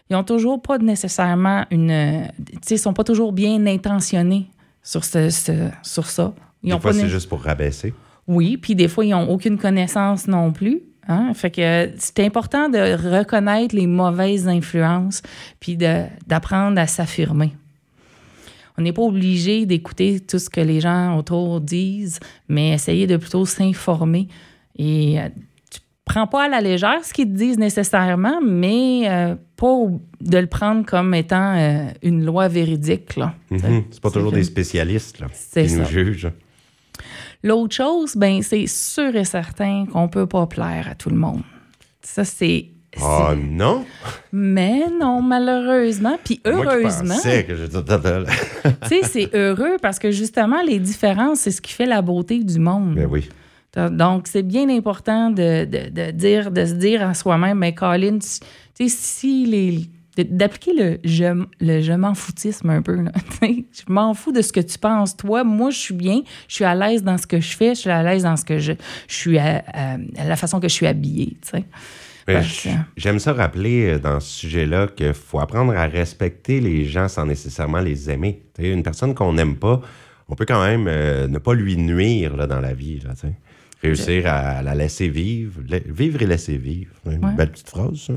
ils 0.09 0.15
ont 0.15 0.23
toujours 0.23 0.61
pas 0.61 0.77
nécessairement 0.79 1.65
une. 1.69 2.27
Tu 2.37 2.53
sais, 2.63 2.75
ils 2.75 2.79
sont 2.79 2.93
pas 2.93 3.03
toujours 3.03 3.33
bien 3.33 3.65
intentionnés 3.67 4.47
sur, 4.81 5.05
ce, 5.05 5.29
ce- 5.29 5.69
sur 5.83 6.07
ça. 6.07 6.33
Ils 6.63 6.73
Des 6.73 6.79
fois, 6.79 6.91
c'est 6.93 7.09
juste 7.09 7.29
pour 7.29 7.41
rabaisser. 7.41 7.93
Oui, 8.27 8.57
puis 8.57 8.73
des 8.75 8.87
fois, 8.87 9.03
ils 9.05 9.11
n'ont 9.11 9.29
aucune 9.29 9.57
connaissance 9.57 10.27
non 10.27 10.51
plus. 10.51 10.81
Hein? 11.07 11.33
Fait 11.33 11.49
que 11.51 11.89
c'est 11.97 12.19
important 12.19 12.69
de 12.69 12.77
reconnaître 13.17 13.75
les 13.75 13.87
mauvaises 13.87 14.47
influences 14.47 15.21
puis 15.59 15.75
d'apprendre 15.75 16.79
à 16.79 16.87
s'affirmer. 16.87 17.53
On 18.77 18.81
n'est 18.81 18.93
pas 18.93 19.01
obligé 19.01 19.65
d'écouter 19.65 20.19
tout 20.19 20.39
ce 20.39 20.49
que 20.49 20.61
les 20.61 20.79
gens 20.81 21.17
autour 21.17 21.61
disent, 21.61 22.19
mais 22.47 22.71
essayer 22.71 23.07
de 23.07 23.17
plutôt 23.17 23.45
s'informer. 23.45 24.27
Et 24.77 25.19
euh, 25.19 25.29
tu 25.69 25.79
prends 26.05 26.27
pas 26.27 26.45
à 26.45 26.49
la 26.49 26.61
légère 26.61 27.03
ce 27.03 27.13
qu'ils 27.13 27.27
te 27.27 27.37
disent 27.37 27.57
nécessairement, 27.57 28.39
mais 28.41 29.09
euh, 29.09 29.35
pas 29.55 29.75
de 30.21 30.37
le 30.37 30.47
prendre 30.47 30.85
comme 30.85 31.13
étant 31.13 31.55
euh, 31.57 31.89
une 32.01 32.25
loi 32.25 32.47
véridique. 32.47 33.15
là. 33.17 33.33
Mhm. 33.49 33.83
C'est 33.91 34.01
pas 34.01 34.11
toujours 34.11 34.31
des 34.31 34.43
spécialistes 34.43 35.19
là, 35.19 35.27
qui 35.27 35.73
nous 35.73 35.83
ça. 35.83 35.89
jugent. 35.89 36.31
L'autre 37.43 37.75
chose, 37.75 38.15
ben, 38.15 38.41
c'est 38.43 38.67
sûr 38.67 39.15
et 39.15 39.25
certain 39.25 39.85
qu'on 39.91 40.07
peut 40.07 40.27
pas 40.27 40.45
plaire 40.45 40.87
à 40.89 40.95
tout 40.95 41.09
le 41.09 41.15
monde. 41.17 41.41
Ça, 42.01 42.23
c'est. 42.23 42.69
Ah 42.99 43.29
c'est- 43.31 43.37
non? 43.37 43.85
Mais 44.33 44.83
non, 44.99 45.21
malheureusement. 45.21 46.17
Puis 46.23 46.41
heureusement, 46.45 47.15
pensais 47.15 47.45
que 47.45 47.55
je... 47.55 47.65
tu 47.65 48.87
sais, 48.87 49.03
c'est 49.03 49.35
heureux 49.35 49.77
parce 49.81 49.99
que 49.99 50.11
justement, 50.11 50.61
les 50.61 50.79
différences, 50.79 51.39
c'est 51.41 51.51
ce 51.51 51.61
qui 51.61 51.71
fait 51.73 51.85
la 51.85 52.01
beauté 52.01 52.43
du 52.43 52.59
monde. 52.59 52.95
Ben 52.95 53.07
oui. 53.09 53.29
Donc, 53.91 54.27
c'est 54.27 54.43
bien 54.43 54.67
important 54.69 55.29
de, 55.29 55.63
de- 55.63 55.89
de 55.89 56.11
dire, 56.11 56.51
de 56.51 56.65
se 56.65 56.73
dire 56.73 57.07
à 57.07 57.13
soi-même, 57.13 57.59
mais 57.59 57.73
Colin, 57.73 58.19
tu 58.19 58.27
sais, 58.73 58.87
si 58.89 59.45
les. 59.45 59.79
D'appliquer 60.17 60.73
le 60.73 60.99
je, 61.05 61.45
le 61.61 61.79
je 61.81 61.93
m'en 61.93 62.13
foutisme 62.13 62.69
un 62.69 62.81
peu. 62.81 62.95
là. 62.95 63.11
Je 63.41 63.81
m'en 63.87 64.13
fous 64.13 64.33
de 64.33 64.41
ce 64.41 64.51
que 64.51 64.59
tu 64.59 64.77
penses. 64.77 65.15
Toi, 65.15 65.45
moi, 65.45 65.69
je 65.71 65.77
suis 65.77 65.93
bien, 65.93 66.21
je 66.49 66.55
suis 66.55 66.65
à 66.65 66.75
l'aise 66.75 67.01
dans 67.01 67.17
ce 67.17 67.25
que 67.25 67.39
je 67.39 67.55
fais, 67.55 67.73
je 67.75 67.79
suis 67.79 67.89
à 67.89 68.03
l'aise 68.03 68.23
dans 68.23 68.35
ce 68.35 68.43
que 68.43 68.59
je, 68.59 68.73
je 69.07 69.15
suis 69.15 69.39
à, 69.39 69.63
à- 69.73 69.93
à 70.17 70.25
la 70.27 70.35
façon 70.35 70.59
que 70.59 70.67
je 70.67 70.73
suis 70.73 70.85
habillée. 70.85 71.37
tu 71.41 71.49
sais. 71.57 71.63
Que- 72.27 72.69
J'aime 72.97 73.19
ça 73.19 73.33
rappeler 73.33 73.93
euh, 73.93 73.99
dans 73.99 74.19
ce 74.19 74.39
sujet-là 74.39 74.87
qu'il 74.87 75.13
faut 75.13 75.39
apprendre 75.39 75.73
à 75.75 75.85
respecter 75.87 76.59
les 76.61 76.85
gens 76.85 77.07
sans 77.07 77.25
nécessairement 77.25 77.79
les 77.79 78.09
aimer. 78.09 78.41
Tu 78.55 78.61
sais, 78.63 78.69
une 78.71 78.83
personne 78.83 79.13
qu'on 79.15 79.33
n'aime 79.33 79.55
pas, 79.55 79.81
on 80.29 80.35
peut 80.35 80.45
quand 80.45 80.63
même 80.63 80.85
euh, 80.87 81.27
ne 81.27 81.37
pas 81.39 81.53
lui 81.53 81.77
nuire 81.77 82.35
là, 82.37 82.47
dans 82.47 82.59
la 82.59 82.73
vie. 82.73 82.99
Là. 82.99 83.11
Réussir 83.81 84.27
à 84.27 84.61
la 84.61 84.75
laisser 84.75 85.09
vivre. 85.09 85.61
La- 85.67 85.79
vivre 85.79 86.21
et 86.21 86.27
laisser 86.27 86.57
vivre. 86.57 86.93
Une 87.05 87.35
belle 87.35 87.51
petite 87.51 87.69
phrase, 87.69 87.97
ça. 88.07 88.13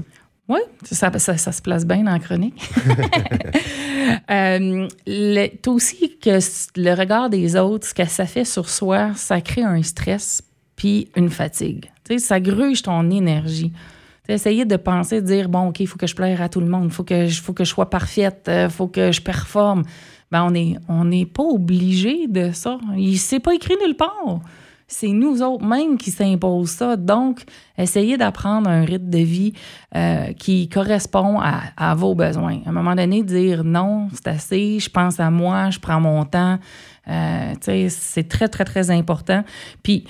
Oui, 0.47 0.61
ça, 0.83 1.11
ça, 1.19 1.39
ça 1.39 1.53
se 1.53 1.63
place 1.63 1.87
bien 1.87 2.03
dans 2.05 2.13
la 2.13 2.19
chronique. 2.19 2.61
euh, 4.31 4.89
le- 5.07 5.71
aussi 5.71 6.19
que 6.19 6.39
le 6.77 6.95
regard 6.95 7.31
des 7.31 7.57
autres, 7.57 7.87
ce 7.89 7.95
que 7.95 8.05
ça 8.05 8.27
fait 8.27 8.45
sur 8.45 8.69
soi, 8.69 9.13
ça 9.15 9.41
crée 9.41 9.63
un 9.63 9.83
stress 9.83 10.43
puis 10.77 11.09
une 11.17 11.31
fatigue. 11.31 11.87
Tu 12.05 12.15
sais, 12.15 12.19
ça 12.19 12.41
gruge 12.41 12.83
ton 12.83 13.11
énergie. 13.11 13.73
Essayer 14.29 14.65
de 14.65 14.77
penser, 14.77 15.21
de 15.21 15.27
dire, 15.27 15.49
bon, 15.49 15.69
OK, 15.69 15.81
il 15.81 15.87
faut 15.87 15.99
que 15.99 16.07
je 16.07 16.15
plaire 16.15 16.41
à 16.41 16.49
tout 16.49 16.61
le 16.61 16.67
monde, 16.67 16.87
il 16.87 16.91
faut 16.91 17.05
que, 17.05 17.29
faut 17.29 17.53
que 17.53 17.65
je 17.65 17.69
sois 17.69 17.91
parfaite, 17.91 18.51
il 18.53 18.71
faut 18.71 18.89
que 18.89 19.13
je 19.13 19.21
performe. 19.21 19.83
Ben, 20.31 20.45
on 20.45 20.51
n'est 20.51 20.79
on 20.89 21.05
n'est 21.05 21.27
pas 21.27 21.43
obligé 21.43 22.27
de 22.27 22.51
ça. 22.53 22.79
Il 22.97 23.19
s'est 23.19 23.41
pas 23.41 23.55
écrit 23.55 23.75
nulle 23.85 23.97
part. 23.97 24.41
C'est 24.87 25.09
nous 25.09 25.43
autres 25.43 25.65
mêmes 25.65 25.97
qui 25.97 26.11
s'imposent 26.11 26.71
ça. 26.71 26.97
Donc, 26.97 27.43
essayez 27.79 28.17
d'apprendre 28.17 28.69
un 28.69 28.85
rythme 28.85 29.09
de 29.09 29.19
vie 29.19 29.53
euh, 29.95 30.33
qui 30.33 30.69
correspond 30.69 31.41
à, 31.41 31.63
à 31.77 31.95
vos 31.95 32.15
besoins. 32.15 32.61
À 32.67 32.69
un 32.69 32.73
moment 32.73 32.95
donné, 32.95 33.23
dire 33.23 33.65
non, 33.65 34.09
c'est 34.13 34.29
assez, 34.29 34.79
je 34.79 34.91
pense 34.91 35.21
à 35.21 35.31
moi, 35.31 35.71
je 35.71 35.79
prends 35.79 36.01
mon 36.01 36.25
temps. 36.25 36.59
Euh, 37.09 37.55
c'est 37.61 38.29
très, 38.29 38.49
très, 38.49 38.65
très 38.65 38.91
important. 38.91 39.43
Puis, 39.83 40.05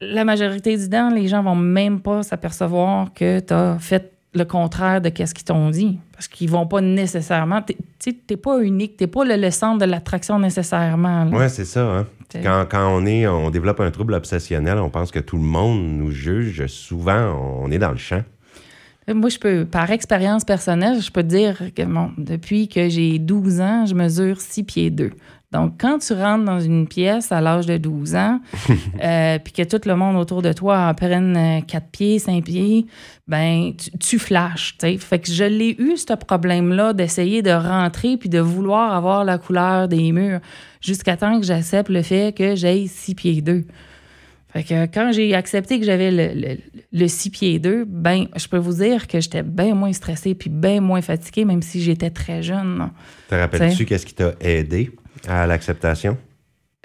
la 0.00 0.24
majorité 0.24 0.76
du 0.76 0.88
temps, 0.88 1.10
les 1.10 1.28
gens 1.28 1.42
vont 1.42 1.56
même 1.56 2.00
pas 2.00 2.22
s'apercevoir 2.22 3.12
que 3.12 3.40
tu 3.40 3.52
as 3.52 3.78
fait 3.78 4.12
le 4.32 4.44
contraire 4.44 5.00
de 5.00 5.08
qu'est-ce 5.08 5.34
qu'ils 5.34 5.44
t'ont 5.44 5.70
dit. 5.70 5.98
Parce 6.12 6.28
qu'ils 6.28 6.48
vont 6.48 6.66
pas 6.66 6.80
nécessairement... 6.80 7.62
Tu 7.62 7.74
sais, 7.98 8.12
t'es 8.26 8.36
pas 8.36 8.60
unique, 8.60 8.96
t'es 8.96 9.08
pas 9.08 9.24
le, 9.24 9.36
le 9.36 9.50
centre 9.50 9.78
de 9.78 9.90
l'attraction 9.90 10.38
nécessairement. 10.38 11.26
Ouais, 11.28 11.48
c'est 11.48 11.64
ça. 11.64 11.82
Hein? 11.82 12.06
Quand, 12.42 12.64
quand 12.70 12.88
on 12.94 13.06
est, 13.06 13.26
on 13.26 13.50
développe 13.50 13.80
un 13.80 13.90
trouble 13.90 14.14
obsessionnel, 14.14 14.78
on 14.78 14.88
pense 14.88 15.10
que 15.10 15.18
tout 15.18 15.36
le 15.36 15.42
monde 15.42 15.82
nous 15.82 16.12
juge. 16.12 16.66
Souvent, 16.66 17.58
on 17.60 17.70
est 17.72 17.78
dans 17.78 17.90
le 17.90 17.96
champ. 17.96 18.22
Moi, 19.12 19.28
je 19.28 19.38
peux, 19.38 19.64
par 19.64 19.90
expérience 19.90 20.44
personnelle, 20.44 21.00
je 21.00 21.10
peux 21.10 21.22
te 21.22 21.28
dire 21.28 21.74
que 21.74 21.82
bon, 21.82 22.12
depuis 22.16 22.68
que 22.68 22.88
j'ai 22.88 23.18
12 23.18 23.60
ans, 23.60 23.86
je 23.86 23.94
mesure 23.94 24.40
6 24.40 24.62
pieds 24.62 24.90
2. 24.90 25.10
Donc, 25.52 25.80
quand 25.80 25.98
tu 25.98 26.12
rentres 26.12 26.44
dans 26.44 26.60
une 26.60 26.86
pièce 26.86 27.32
à 27.32 27.40
l'âge 27.40 27.66
de 27.66 27.76
12 27.76 28.14
ans, 28.14 28.40
euh, 29.02 29.38
puis 29.42 29.52
que 29.52 29.62
tout 29.62 29.80
le 29.88 29.96
monde 29.96 30.16
autour 30.16 30.42
de 30.42 30.52
toi 30.52 30.88
en 30.88 30.94
prenne 30.94 31.62
4 31.66 31.88
pieds, 31.90 32.18
5 32.20 32.44
pieds, 32.44 32.86
ben 33.26 33.72
tu, 33.76 33.90
tu 33.98 34.18
flashes. 34.20 34.76
tu 34.78 34.86
sais. 34.86 34.98
Fait 34.98 35.18
que 35.18 35.30
je 35.30 35.44
l'ai 35.44 35.74
eu, 35.76 35.96
ce 35.96 36.14
problème-là, 36.14 36.92
d'essayer 36.92 37.42
de 37.42 37.50
rentrer 37.50 38.16
puis 38.16 38.28
de 38.28 38.38
vouloir 38.38 38.94
avoir 38.94 39.24
la 39.24 39.38
couleur 39.38 39.88
des 39.88 40.12
murs 40.12 40.40
jusqu'à 40.80 41.16
temps 41.16 41.40
que 41.40 41.46
j'accepte 41.46 41.88
le 41.88 42.02
fait 42.02 42.32
que 42.34 42.54
j'ai 42.54 42.86
6 42.86 43.14
pieds 43.16 43.42
2. 43.42 43.64
Fait 44.52 44.64
que 44.64 44.86
quand 44.86 45.12
j'ai 45.12 45.34
accepté 45.34 45.78
que 45.78 45.86
j'avais 45.86 46.10
le, 46.10 46.32
le, 46.34 46.56
le 46.92 47.08
6 47.08 47.30
pieds 47.30 47.58
2, 47.58 47.84
ben, 47.86 48.26
je 48.36 48.48
peux 48.48 48.56
vous 48.56 48.74
dire 48.74 49.06
que 49.06 49.20
j'étais 49.20 49.42
bien 49.42 49.74
moins 49.74 49.92
stressée 49.92 50.34
puis 50.34 50.50
bien 50.50 50.80
moins 50.80 51.02
fatiguée, 51.02 51.44
même 51.44 51.62
si 51.62 51.80
j'étais 51.80 52.10
très 52.10 52.42
jeune. 52.42 52.90
Te 53.28 53.34
rappelles-tu 53.34 53.84
qu'est-ce 53.84 54.06
qui 54.06 54.14
t'a 54.14 54.34
aidé? 54.40 54.90
À 55.28 55.46
l'acceptation? 55.46 56.16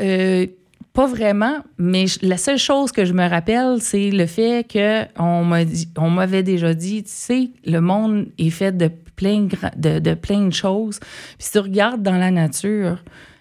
Euh, 0.01 0.46
pas 0.94 1.08
vraiment, 1.08 1.58
mais 1.77 2.08
je- 2.08 2.20
la 2.22 2.38
seule 2.38 2.58
chose 2.58 2.92
que 2.92 3.06
je 3.06 3.13
me 3.13 3.27
rappelle, 3.27 3.77
c'est 3.82 4.12
le 4.12 4.25
fait 4.25 4.65
que 4.68 5.06
on 5.20 6.10
m'avait 6.10 6.44
déjà 6.44 6.74
dit, 6.74 7.04
tu 7.04 7.10
sais, 7.12 7.50
le 7.65 7.80
monde 7.80 8.27
est 8.38 8.50
fait 8.50 8.75
de 8.75 8.89
plein 9.15 9.48
de, 9.77 10.00
de, 10.00 10.13
plein 10.13 10.46
de 10.48 10.54
choses. 10.54 11.00
Puis 11.00 11.10
si 11.39 11.51
tu 11.54 11.60
regardes 11.60 12.04
dans 12.04 12.18
la 12.18 12.32
nature, 12.32 12.98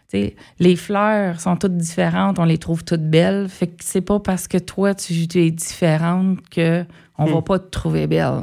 tu 0.08 0.18
sais, 0.18 0.36
les 0.60 0.76
fleurs 0.76 1.40
sont 1.40 1.56
toutes 1.56 1.76
différentes, 1.76 2.38
on 2.38 2.44
les 2.44 2.58
trouve 2.58 2.84
toutes 2.84 3.08
belles. 3.08 3.48
Fait 3.48 3.66
que 3.68 3.82
c'est 3.84 4.00
pas 4.00 4.20
parce 4.20 4.46
que 4.46 4.58
toi 4.58 4.94
tu, 4.94 5.26
tu 5.26 5.42
es 5.44 5.50
différente 5.50 6.38
que 6.50 6.84
on 7.18 7.26
va 7.26 7.42
pas 7.42 7.58
te 7.60 7.68
trouver 7.70 8.06
belle. 8.06 8.42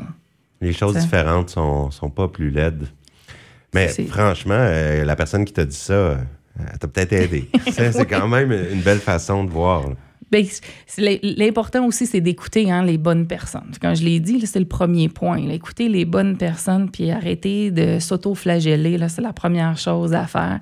Les 0.61 0.73
choses 0.73 0.93
Ça. 0.95 0.99
différentes 1.01 1.49
sont, 1.49 1.89
sont 1.91 2.09
pas 2.09 2.27
plus 2.27 2.49
laides. 2.51 2.87
Mais 3.73 3.87
franchement, 3.87 4.53
euh, 4.57 5.03
la 5.05 5.15
personne 5.15 5.43
qui 5.45 5.53
t'a 5.53 5.63
dit 5.65 5.75
ça, 5.75 6.17
elle 6.59 6.77
t'a 6.79 6.87
peut-être 6.87 7.13
aidé. 7.13 7.49
c'est 7.71 8.05
quand 8.05 8.27
même 8.27 8.51
une 8.51 8.81
belle 8.81 8.99
façon 8.99 9.43
de 9.43 9.49
voir. 9.49 9.89
là. 9.89 9.95
Ben, 10.31 10.45
L'important 10.97 11.85
aussi, 11.85 12.05
c'est 12.05 12.21
d'écouter 12.21 12.71
hein, 12.71 12.83
les 12.83 12.97
bonnes 12.97 13.27
personnes. 13.27 13.71
Quand 13.81 13.95
je 13.95 14.03
l'ai 14.03 14.19
dit, 14.19 14.45
c'est 14.45 14.59
le 14.59 14.65
premier 14.65 15.09
point. 15.09 15.45
là. 15.45 15.53
Écouter 15.53 15.89
les 15.89 16.05
bonnes 16.05 16.37
personnes, 16.37 16.89
puis 16.89 17.11
arrêter 17.11 17.71
de 17.71 17.99
s'auto-flageller, 17.99 18.97
c'est 19.09 19.21
la 19.21 19.33
première 19.33 19.77
chose 19.77 20.13
à 20.13 20.25
faire. 20.25 20.59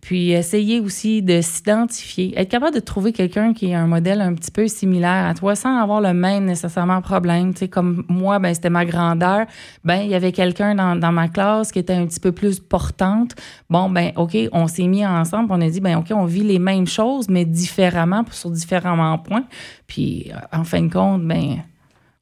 Puis 0.00 0.32
essayer 0.32 0.80
aussi 0.80 1.22
de 1.22 1.40
s'identifier. 1.40 2.38
Être 2.38 2.48
capable 2.48 2.74
de 2.74 2.80
trouver 2.80 3.12
quelqu'un 3.12 3.52
qui 3.52 3.70
est 3.70 3.74
un 3.74 3.86
modèle 3.86 4.20
un 4.20 4.34
petit 4.34 4.50
peu 4.50 4.68
similaire 4.68 5.26
à 5.26 5.34
toi, 5.34 5.54
sans 5.54 5.80
avoir 5.80 6.00
le 6.00 6.12
même 6.12 6.44
nécessairement 6.44 7.00
problème. 7.00 7.52
Tu 7.52 7.60
sais, 7.60 7.68
comme 7.68 8.04
moi, 8.08 8.38
ben, 8.38 8.54
c'était 8.54 8.70
ma 8.70 8.84
grandeur. 8.84 9.46
Ben, 9.84 10.02
il 10.02 10.10
y 10.10 10.14
avait 10.14 10.32
quelqu'un 10.32 10.74
dans, 10.74 10.96
dans 10.96 11.12
ma 11.12 11.28
classe 11.28 11.72
qui 11.72 11.78
était 11.78 11.94
un 11.94 12.06
petit 12.06 12.20
peu 12.20 12.32
plus 12.32 12.60
portante. 12.60 13.34
Bon, 13.70 13.90
ben, 13.90 14.12
OK, 14.16 14.36
on 14.52 14.66
s'est 14.66 14.86
mis 14.86 15.04
ensemble, 15.06 15.52
on 15.52 15.60
a 15.60 15.68
dit, 15.68 15.80
ben, 15.80 15.98
OK, 15.98 16.06
on 16.10 16.24
vit 16.24 16.42
les 16.42 16.58
mêmes 16.58 16.86
choses, 16.86 17.28
mais 17.28 17.44
différemment, 17.44 18.24
sur 18.30 18.50
différents 18.50 18.87
points. 19.18 19.44
Puis, 19.86 20.30
euh, 20.30 20.58
en 20.58 20.64
fin 20.64 20.82
de 20.82 20.92
compte, 20.92 21.26
ben, 21.26 21.58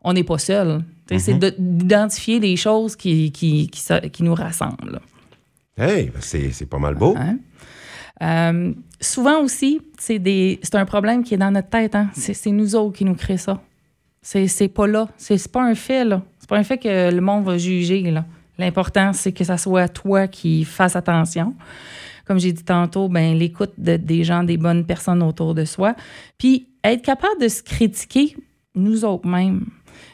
on 0.02 0.12
n'est 0.12 0.24
pas 0.24 0.38
seul. 0.38 0.82
C'est 1.18 1.38
de- 1.38 1.54
d'identifier 1.56 2.40
les 2.40 2.56
choses 2.56 2.96
qui, 2.96 3.30
qui, 3.30 3.68
qui, 3.68 4.22
nous 4.22 4.34
rassemblent. 4.34 5.00
Hey, 5.78 6.10
ben 6.10 6.20
c'est 6.20 6.68
pas 6.68 6.78
mal 6.78 6.94
beau. 6.94 7.14
Hein? 7.16 7.38
Euh, 8.22 8.72
souvent 9.00 9.40
aussi, 9.40 9.80
c'est 9.98 10.74
un 10.74 10.84
problème 10.84 11.22
qui 11.22 11.34
est 11.34 11.38
dans 11.38 11.50
notre 11.50 11.68
tête. 11.68 11.94
Hein? 11.94 12.10
C'est 12.14 12.50
nous 12.50 12.74
autres 12.74 12.96
qui 12.96 13.04
nous 13.04 13.14
créons 13.14 13.36
ça. 13.36 13.60
C'est 14.22 14.68
pas 14.68 14.86
là. 14.86 15.08
C'est 15.16 15.38
c'est 15.38 15.52
pas 15.52 15.62
un 15.62 15.74
fait, 15.74 16.04
là. 16.04 16.22
C'est 16.40 16.48
pas 16.48 16.56
un 16.56 16.64
fait 16.64 16.78
que 16.78 17.12
le 17.14 17.20
monde 17.20 17.44
va 17.44 17.58
juger, 17.58 18.02
là. 18.10 18.24
L'important, 18.58 19.12
c'est 19.12 19.32
que 19.32 19.44
ça 19.44 19.58
soit 19.58 19.88
toi 19.88 20.26
qui 20.28 20.64
fasses 20.64 20.96
attention. 20.96 21.54
Comme 22.26 22.38
j'ai 22.40 22.52
dit 22.52 22.64
tantôt, 22.64 23.08
ben, 23.08 23.36
l'écoute 23.38 23.72
de- 23.78 23.96
des 23.96 24.24
gens, 24.24 24.42
des 24.42 24.56
bonnes 24.56 24.84
personnes 24.84 25.22
autour 25.22 25.54
de 25.54 25.64
soi. 25.64 25.94
Puis 26.38 26.68
être 26.82 27.02
capable 27.02 27.40
de 27.40 27.48
se 27.48 27.62
critiquer 27.62 28.36
nous 28.74 29.04
autres 29.04 29.28
mêmes. 29.28 29.66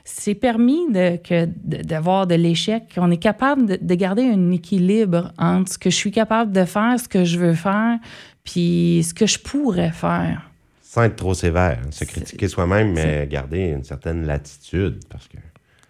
C'est 0.04 0.34
permis 0.34 0.80
de, 0.92 1.16
que, 1.16 1.46
de- 1.46 1.82
d'avoir 1.82 2.26
de 2.26 2.34
l'échec. 2.34 2.84
On 2.96 3.10
est 3.10 3.16
capable 3.16 3.66
de, 3.66 3.78
de 3.80 3.94
garder 3.94 4.22
un 4.24 4.50
équilibre 4.52 5.32
entre 5.38 5.72
ce 5.72 5.78
que 5.78 5.90
je 5.90 5.96
suis 5.96 6.10
capable 6.12 6.52
de 6.52 6.64
faire, 6.64 6.98
ce 7.00 7.08
que 7.08 7.24
je 7.24 7.38
veux 7.38 7.54
faire, 7.54 7.98
puis 8.44 9.04
ce 9.08 9.14
que 9.14 9.26
je 9.26 9.38
pourrais 9.38 9.90
faire. 9.92 10.50
Sans 10.82 11.04
être 11.04 11.16
trop 11.16 11.34
sévère. 11.34 11.78
hein. 11.82 11.90
Se 11.90 12.04
critiquer 12.04 12.48
soi-même, 12.48 12.92
mais 12.92 13.26
garder 13.26 13.68
une 13.70 13.84
certaine 13.84 14.26
latitude. 14.26 15.00
Parce 15.08 15.26
que. 15.28 15.38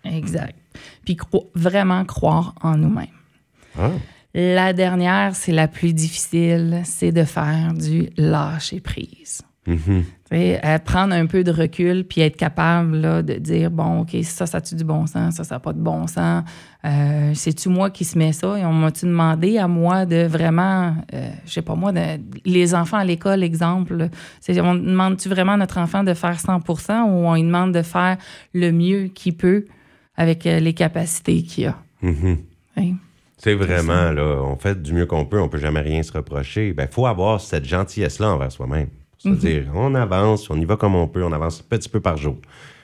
Exact. 0.05 0.57
Puis 1.05 1.17
cro- 1.17 1.51
vraiment 1.55 2.05
croire 2.05 2.55
en 2.63 2.77
nous-mêmes. 2.77 3.07
Ah, 3.79 3.91
La 4.35 4.73
dernière, 4.73 5.35
c'est 5.35 5.53
la 5.53 5.69
plus 5.69 5.93
difficile, 5.93 6.81
c'est 6.85 7.13
de 7.13 7.25
faire 7.25 7.73
du 7.75 8.09
lâcher 8.17 8.81
prise. 8.81 9.43
euh, 10.65 10.79
prendre 10.81 11.15
un 11.15 11.27
peu 11.27 11.45
de 11.45 11.53
recul 11.53 12.05
puis 12.05 12.21
être 12.23 12.37
capable 12.37 12.97
là, 12.97 13.23
de 13.23 13.35
dire 13.35 13.71
bon, 13.71 14.01
OK, 14.01 14.17
ça, 14.25 14.45
ça 14.47 14.59
a-tu 14.59 14.75
du 14.75 14.83
bon 14.83 15.07
sens, 15.07 15.35
ça, 15.35 15.45
ça 15.45 15.55
n'a 15.55 15.61
pas 15.61 15.73
de 15.73 15.79
bon 15.79 16.07
sens? 16.09 16.43
Euh, 16.85 17.31
C'est-tu 17.35 17.69
moi 17.69 17.89
qui 17.91 18.05
se 18.05 18.19
met 18.19 18.33
ça? 18.33 18.59
Et 18.59 18.65
on 18.67 18.73
m'a-tu 18.73 19.07
demandé 19.07 19.59
à 19.59 19.69
moi 19.69 20.05
de 20.05 20.25
vraiment, 20.27 20.97
euh, 21.15 21.31
je 21.47 21.53
sais 21.53 21.63
pas 21.63 21.77
moi, 21.77 21.93
de- 21.93 22.19
les 22.45 22.75
enfants 22.75 22.97
à 22.97 23.05
l'école, 23.05 23.45
exemple, 23.45 24.09
on 24.49 24.75
demande-tu 24.75 25.29
vraiment 25.29 25.53
à 25.53 25.57
notre 25.59 25.79
enfant 25.79 26.03
de 26.03 26.15
faire 26.15 26.41
100% 26.41 27.03
ou 27.05 27.27
on 27.29 27.35
lui 27.35 27.43
demande 27.45 27.73
de 27.73 27.83
faire 27.83 28.17
le 28.55 28.73
mieux 28.73 29.09
qu'il 29.15 29.37
peut? 29.37 29.67
Avec 30.17 30.47
euh, 30.47 30.61
les 30.61 30.75
capacités 30.75 31.43
qu'il 31.43 31.67
a? 31.67 31.77
Mhm. 32.03 32.39
C'est 33.39 33.55
vraiment, 33.55 34.13
là, 34.13 34.41
on 34.45 34.57
fait 34.57 34.81
du 34.81 34.93
mieux 34.93 35.07
qu'on 35.07 35.25
peut, 35.25 35.41
on 35.41 35.49
peut 35.49 35.59
jamais 35.59 35.81
rien 35.81 36.03
se 36.05 36.13
reprocher. 36.13 36.73
Ben, 36.73 36.87
faut 36.89 37.07
avoir 37.07 37.41
cette 37.41 37.65
gentillesse-là 37.65 38.31
envers 38.35 38.53
soi-même. 38.53 38.87
C'est-à-dire, 39.19 39.65
on 39.75 39.95
avance, 39.97 40.49
on 40.49 40.57
y 40.61 40.65
va 40.65 40.77
comme 40.77 40.95
on 40.95 41.09
peut, 41.09 41.25
on 41.25 41.33
avance 41.33 41.61
un 41.61 41.77
petit 41.77 41.89
peu 41.89 41.99
par 42.01 42.17
jour. 42.17 42.37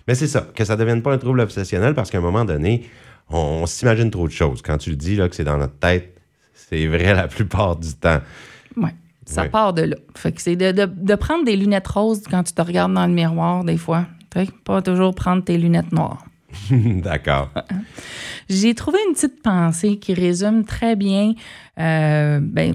Mais 0.08 0.16
c'est 0.16 0.26
ça, 0.26 0.48
que 0.54 0.64
ça 0.64 0.74
ne 0.74 0.80
devienne 0.80 1.00
pas 1.02 1.12
un 1.12 1.18
trouble 1.18 1.40
obsessionnel 1.40 1.94
parce 1.94 2.10
qu'à 2.10 2.18
un 2.18 2.22
moment 2.22 2.44
donné, 2.44 2.88
on, 3.30 3.38
on 3.62 3.66
s'imagine 3.66 4.10
trop 4.10 4.26
de 4.26 4.32
choses. 4.32 4.60
Quand 4.62 4.78
tu 4.78 4.90
le 4.90 4.96
dis, 4.96 5.14
là, 5.14 5.28
que 5.28 5.36
c'est 5.36 5.44
dans 5.44 5.58
notre 5.58 5.78
tête, 5.78 6.16
c'est 6.54 6.86
vrai 6.88 7.14
la 7.14 7.28
plupart 7.28 7.76
du 7.76 7.92
temps. 7.94 8.20
Oui. 8.76 8.90
Ça 9.26 9.42
Ouais. 9.42 9.48
part 9.50 9.74
de 9.74 9.82
là. 9.82 9.96
Fait 10.16 10.32
que 10.32 10.40
c'est 10.42 10.56
de, 10.56 10.72
de- 10.72 10.86
de 10.92 11.14
prendre 11.14 11.44
des 11.44 11.54
lunettes 11.54 11.86
roses 11.86 12.22
quand 12.28 12.42
tu 12.42 12.52
te 12.52 12.62
regardes 12.62 12.94
dans 12.94 13.06
le 13.06 13.12
miroir, 13.12 13.62
des 13.62 13.76
fois. 13.76 14.06
Pas 14.64 14.82
toujours 14.82 15.14
prendre 15.14 15.44
tes 15.44 15.56
lunettes 15.58 15.92
noires. 15.92 16.24
D'accord. 16.70 17.50
J'ai 18.48 18.74
trouvé 18.74 18.98
une 19.06 19.14
petite 19.14 19.42
pensée 19.42 19.98
qui 19.98 20.14
résume 20.14 20.64
très 20.64 20.96
bien 20.96 21.34
euh, 21.78 22.40
ben, 22.42 22.74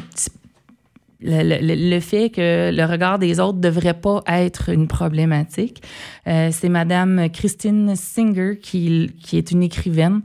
le, 1.24 2.00
fait 2.00 2.30
que 2.30 2.72
le 2.72 2.86
regard 2.86 3.18
des 3.18 3.40
autres 3.40 3.58
ne 3.58 3.64
devrait 3.64 3.94
pas 3.94 4.22
être 4.28 4.70
une 4.70 4.88
problématique. 4.88 5.82
Euh, 6.28 6.50
C'est 6.52 6.70
Madame 6.70 7.30
Christine 7.30 7.96
Singer, 7.96 8.60
qui, 8.62 9.10
est 9.32 9.52
une 9.52 9.64
écrivaine, 9.64 10.22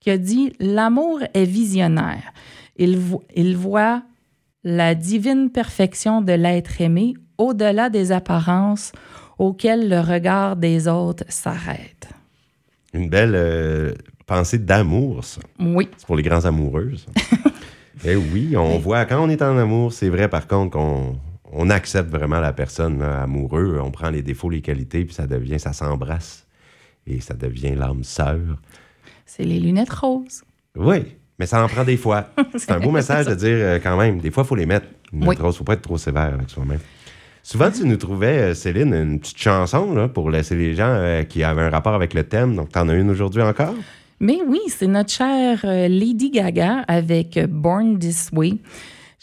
qui 0.00 0.10
a 0.10 0.18
dit 0.18 0.52
L'amour 0.60 1.20
est 1.34 1.44
visionnaire. 1.44 2.32
Il 2.76 3.56
voit 3.56 4.02
la 4.64 4.94
divine 4.94 5.50
perfection 5.50 6.20
de 6.20 6.32
l'être 6.32 6.80
aimé 6.80 7.14
au-delà 7.38 7.90
des 7.90 8.12
apparences 8.12 8.92
auxquelles 9.38 9.88
le 9.88 10.00
regard 10.00 10.56
des 10.56 10.86
autres 10.86 11.24
s'arrête. 11.28 12.08
Une 12.92 13.08
belle 13.08 13.32
euh, 13.34 13.92
pensée 14.26 14.58
d'amour, 14.58 15.24
ça. 15.24 15.40
Oui. 15.58 15.88
C'est 15.96 16.06
pour 16.06 16.16
les 16.16 16.22
grands 16.22 16.44
amoureux, 16.44 16.92
ça. 16.96 17.38
Eh 18.04 18.16
oui, 18.16 18.56
on 18.56 18.78
voit, 18.78 19.04
quand 19.04 19.22
on 19.24 19.28
est 19.28 19.42
en 19.42 19.56
amour, 19.56 19.92
c'est 19.92 20.08
vrai 20.08 20.28
par 20.28 20.48
contre 20.48 20.72
qu'on 20.72 21.20
on 21.52 21.70
accepte 21.70 22.10
vraiment 22.10 22.40
la 22.40 22.52
personne 22.52 22.98
là, 22.98 23.22
amoureux, 23.22 23.78
on 23.80 23.92
prend 23.92 24.10
les 24.10 24.22
défauts, 24.22 24.50
les 24.50 24.60
qualités, 24.60 25.04
puis 25.04 25.14
ça 25.14 25.28
devient, 25.28 25.60
ça 25.60 25.72
s'embrasse. 25.72 26.44
Et 27.06 27.20
ça 27.20 27.34
devient 27.34 27.74
l'âme 27.76 28.02
sœur. 28.02 28.40
C'est 29.24 29.44
les 29.44 29.60
lunettes 29.60 29.92
roses. 29.92 30.42
Oui, 30.74 31.14
mais 31.38 31.46
ça 31.46 31.62
en 31.62 31.68
prend 31.68 31.84
des 31.84 31.96
fois. 31.96 32.26
C'est 32.56 32.72
un 32.72 32.80
beau 32.80 32.90
message 32.90 33.26
de 33.26 33.34
dire 33.34 33.56
euh, 33.56 33.78
quand 33.80 33.96
même, 33.96 34.18
des 34.18 34.30
fois, 34.32 34.42
il 34.44 34.46
faut 34.48 34.56
les 34.56 34.66
mettre. 34.66 34.86
Il 35.12 35.28
Oui. 35.28 35.36
ne 35.40 35.50
faut 35.52 35.64
pas 35.64 35.74
être 35.74 35.82
trop 35.82 35.98
sévère 35.98 36.34
avec 36.34 36.50
soi-même. 36.50 36.80
Souvent, 37.44 37.70
tu 37.72 37.84
nous 37.84 37.96
trouvais, 37.96 38.38
euh, 38.38 38.54
Céline, 38.54 38.94
une 38.94 39.18
petite 39.18 39.38
chanson 39.38 39.92
là, 39.94 40.06
pour 40.06 40.30
laisser 40.30 40.54
les 40.54 40.74
gens 40.74 40.94
euh, 40.94 41.24
qui 41.24 41.42
avaient 41.42 41.62
un 41.62 41.70
rapport 41.70 41.94
avec 41.94 42.14
le 42.14 42.22
thème. 42.22 42.54
Donc, 42.54 42.70
tu 42.72 42.78
en 42.78 42.88
as 42.88 42.94
une 42.94 43.10
aujourd'hui 43.10 43.42
encore? 43.42 43.74
Mais 44.20 44.38
oui, 44.46 44.60
c'est 44.68 44.86
notre 44.86 45.10
chère 45.10 45.60
euh, 45.64 45.88
Lady 45.88 46.30
Gaga 46.30 46.84
avec 46.86 47.40
Born 47.48 47.98
This 47.98 48.30
Way. 48.32 48.58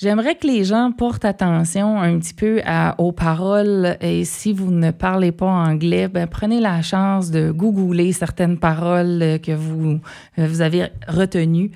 J'aimerais 0.01 0.35
que 0.35 0.47
les 0.47 0.63
gens 0.63 0.93
portent 0.93 1.25
attention 1.25 1.99
un 1.99 2.19
petit 2.19 2.33
peu 2.33 2.61
aux 2.99 3.11
paroles 3.11 3.97
et 3.99 4.23
si 4.23 4.53
vous 4.53 4.71
ne 4.71 4.91
parlez 4.91 5.33
pas 5.33 5.49
anglais, 5.49 6.07
ben, 6.07 6.25
prenez 6.25 6.61
la 6.61 6.81
chance 6.81 7.31
de 7.31 7.51
googler 7.51 8.13
certaines 8.13 8.57
paroles 8.57 9.39
que 9.43 9.51
vous, 9.51 9.99
vous 10.37 10.61
avez 10.61 10.87
retenues 11.09 11.71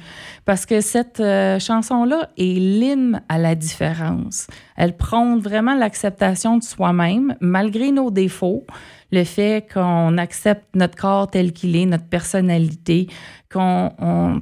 parce 0.46 0.66
que 0.66 0.80
cette 0.80 1.20
euh, 1.20 1.60
chanson-là 1.60 2.30
est 2.38 2.60
l'hymne 2.60 3.22
à 3.28 3.38
la 3.38 3.56
différence. 3.56 4.48
Elle 4.78 4.96
prône 4.96 5.42
vraiment 5.42 5.76
l'acceptation 5.76 6.58
de 6.58 6.64
soi-même 6.64 7.36
malgré 7.42 7.92
nos 7.92 8.10
défauts, 8.10 8.66
le 9.12 9.26
fait 9.26 9.68
qu'on 9.74 10.18
accepte 10.18 10.74
notre 10.76 10.96
corps 10.96 11.30
tel 11.30 11.52
qu'il 11.52 11.76
est, 11.76 11.86
notre 11.86 12.08
personnalité, 12.08 13.08
qu'on 13.52 14.42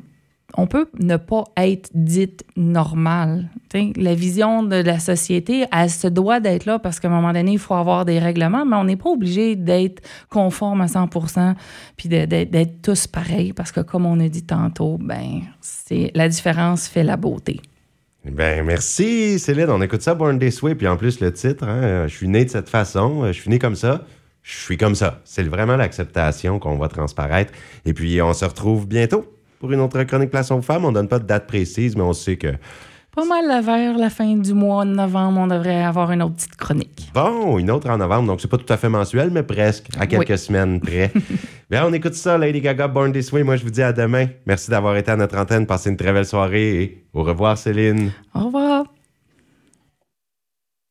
on, 0.57 0.67
peut 0.67 0.87
ne 0.99 1.17
pas 1.17 1.43
être 1.57 1.89
dite 1.93 2.43
normale. 2.55 3.49
La 3.95 4.15
vision 4.15 4.63
de 4.63 4.75
la 4.75 4.99
société, 4.99 5.65
elle 5.71 5.89
se 5.89 6.07
doit 6.07 6.39
d'être 6.39 6.65
là 6.65 6.79
parce 6.79 6.99
qu'à 6.99 7.07
un 7.07 7.11
moment 7.11 7.33
donné, 7.33 7.53
il 7.53 7.59
faut 7.59 7.73
avoir 7.73 8.05
des 8.05 8.19
règlements, 8.19 8.65
mais 8.65 8.75
on 8.75 8.83
n'est 8.83 8.97
pas 8.97 9.09
obligé 9.09 9.55
d'être 9.55 10.01
conforme 10.29 10.81
à 10.81 10.87
100% 10.87 11.55
puis 11.97 12.09
d'être 12.09 12.81
tous 12.81 13.07
pareils 13.07 13.53
parce 13.53 13.71
que, 13.71 13.81
comme 13.81 14.05
on 14.05 14.19
a 14.19 14.27
dit 14.27 14.43
tantôt, 14.43 14.97
ben, 14.99 15.41
c'est 15.61 16.11
la 16.15 16.27
différence 16.29 16.87
fait 16.87 17.03
la 17.03 17.17
beauté. 17.17 17.61
Ben 18.23 18.63
merci 18.63 19.39
Céline, 19.39 19.71
on 19.71 19.81
écoute 19.81 20.03
ça 20.03 20.13
Born 20.13 20.37
This 20.37 20.61
Way, 20.61 20.75
puis 20.75 20.87
en 20.87 20.95
plus 20.95 21.19
le 21.21 21.33
titre, 21.33 21.63
hein, 21.63 21.81
euh, 21.81 22.07
je 22.07 22.15
suis 22.15 22.27
né 22.27 22.45
de 22.45 22.51
cette 22.51 22.69
façon, 22.69 23.23
euh, 23.23 23.27
je 23.31 23.41
suis 23.41 23.49
né 23.49 23.57
comme 23.57 23.75
ça, 23.75 24.05
je 24.43 24.57
suis 24.57 24.77
comme 24.77 24.93
ça. 24.93 25.21
C'est 25.23 25.43
vraiment 25.43 25.75
l'acceptation 25.75 26.59
qu'on 26.59 26.77
va 26.77 26.87
transparaître. 26.87 27.53
Et 27.85 27.93
puis 27.93 28.21
on 28.21 28.33
se 28.33 28.45
retrouve 28.45 28.87
bientôt 28.87 29.25
pour 29.61 29.71
une 29.71 29.79
autre 29.79 30.01
chronique 30.03 30.31
Place 30.31 30.51
aux 30.51 30.61
femmes. 30.61 30.83
On 30.85 30.91
donne 30.91 31.07
pas 31.07 31.19
de 31.19 31.25
date 31.25 31.47
précise, 31.47 31.95
mais 31.95 32.01
on 32.03 32.11
sait 32.13 32.35
que 32.35 32.49
Pas 33.15 33.25
mal 33.25 33.63
vers 33.63 33.97
la 33.97 34.09
fin 34.09 34.35
du 34.35 34.53
mois 34.53 34.83
de 34.85 34.91
novembre, 34.91 35.39
on 35.41 35.47
devrait 35.47 35.83
avoir 35.83 36.11
une 36.11 36.21
autre 36.23 36.35
petite 36.35 36.55
chronique. 36.55 37.11
bon, 37.13 37.57
une 37.59 37.69
autre 37.69 37.89
en 37.89 37.97
novembre, 37.97 38.27
donc 38.27 38.41
c'est 38.41 38.47
pas 38.49 38.57
tout 38.57 38.71
à 38.73 38.77
fait 38.77 38.89
mensuel, 38.89 39.29
mais 39.31 39.43
presque, 39.43 39.87
à 39.99 40.07
quelques 40.07 40.29
Oui. 40.29 40.37
semaines 40.37 40.79
près. 40.79 41.11
Bien, 41.69 41.85
on 41.87 41.93
écoute 41.93 42.13
ça, 42.15 42.37
Lady 42.37 42.59
Gaga, 42.61 42.87
Born 42.87 43.11
This 43.13 43.31
Way. 43.31 43.43
Moi, 43.43 43.55
je 43.57 43.63
vous 43.63 43.69
dis 43.69 43.81
à 43.83 43.93
demain. 43.93 44.27
Merci 44.45 44.71
d'avoir 44.71 44.95
été 44.97 45.11
à 45.11 45.15
notre 45.17 45.37
antenne. 45.37 45.65
Passez 45.65 45.89
une 45.89 45.97
très 45.97 46.11
belle 46.13 46.25
soirée 46.25 46.83
et 46.83 47.03
au 47.13 47.23
revoir, 47.23 47.57
Céline. 47.57 48.11
Au 48.33 48.45
revoir! 48.45 48.85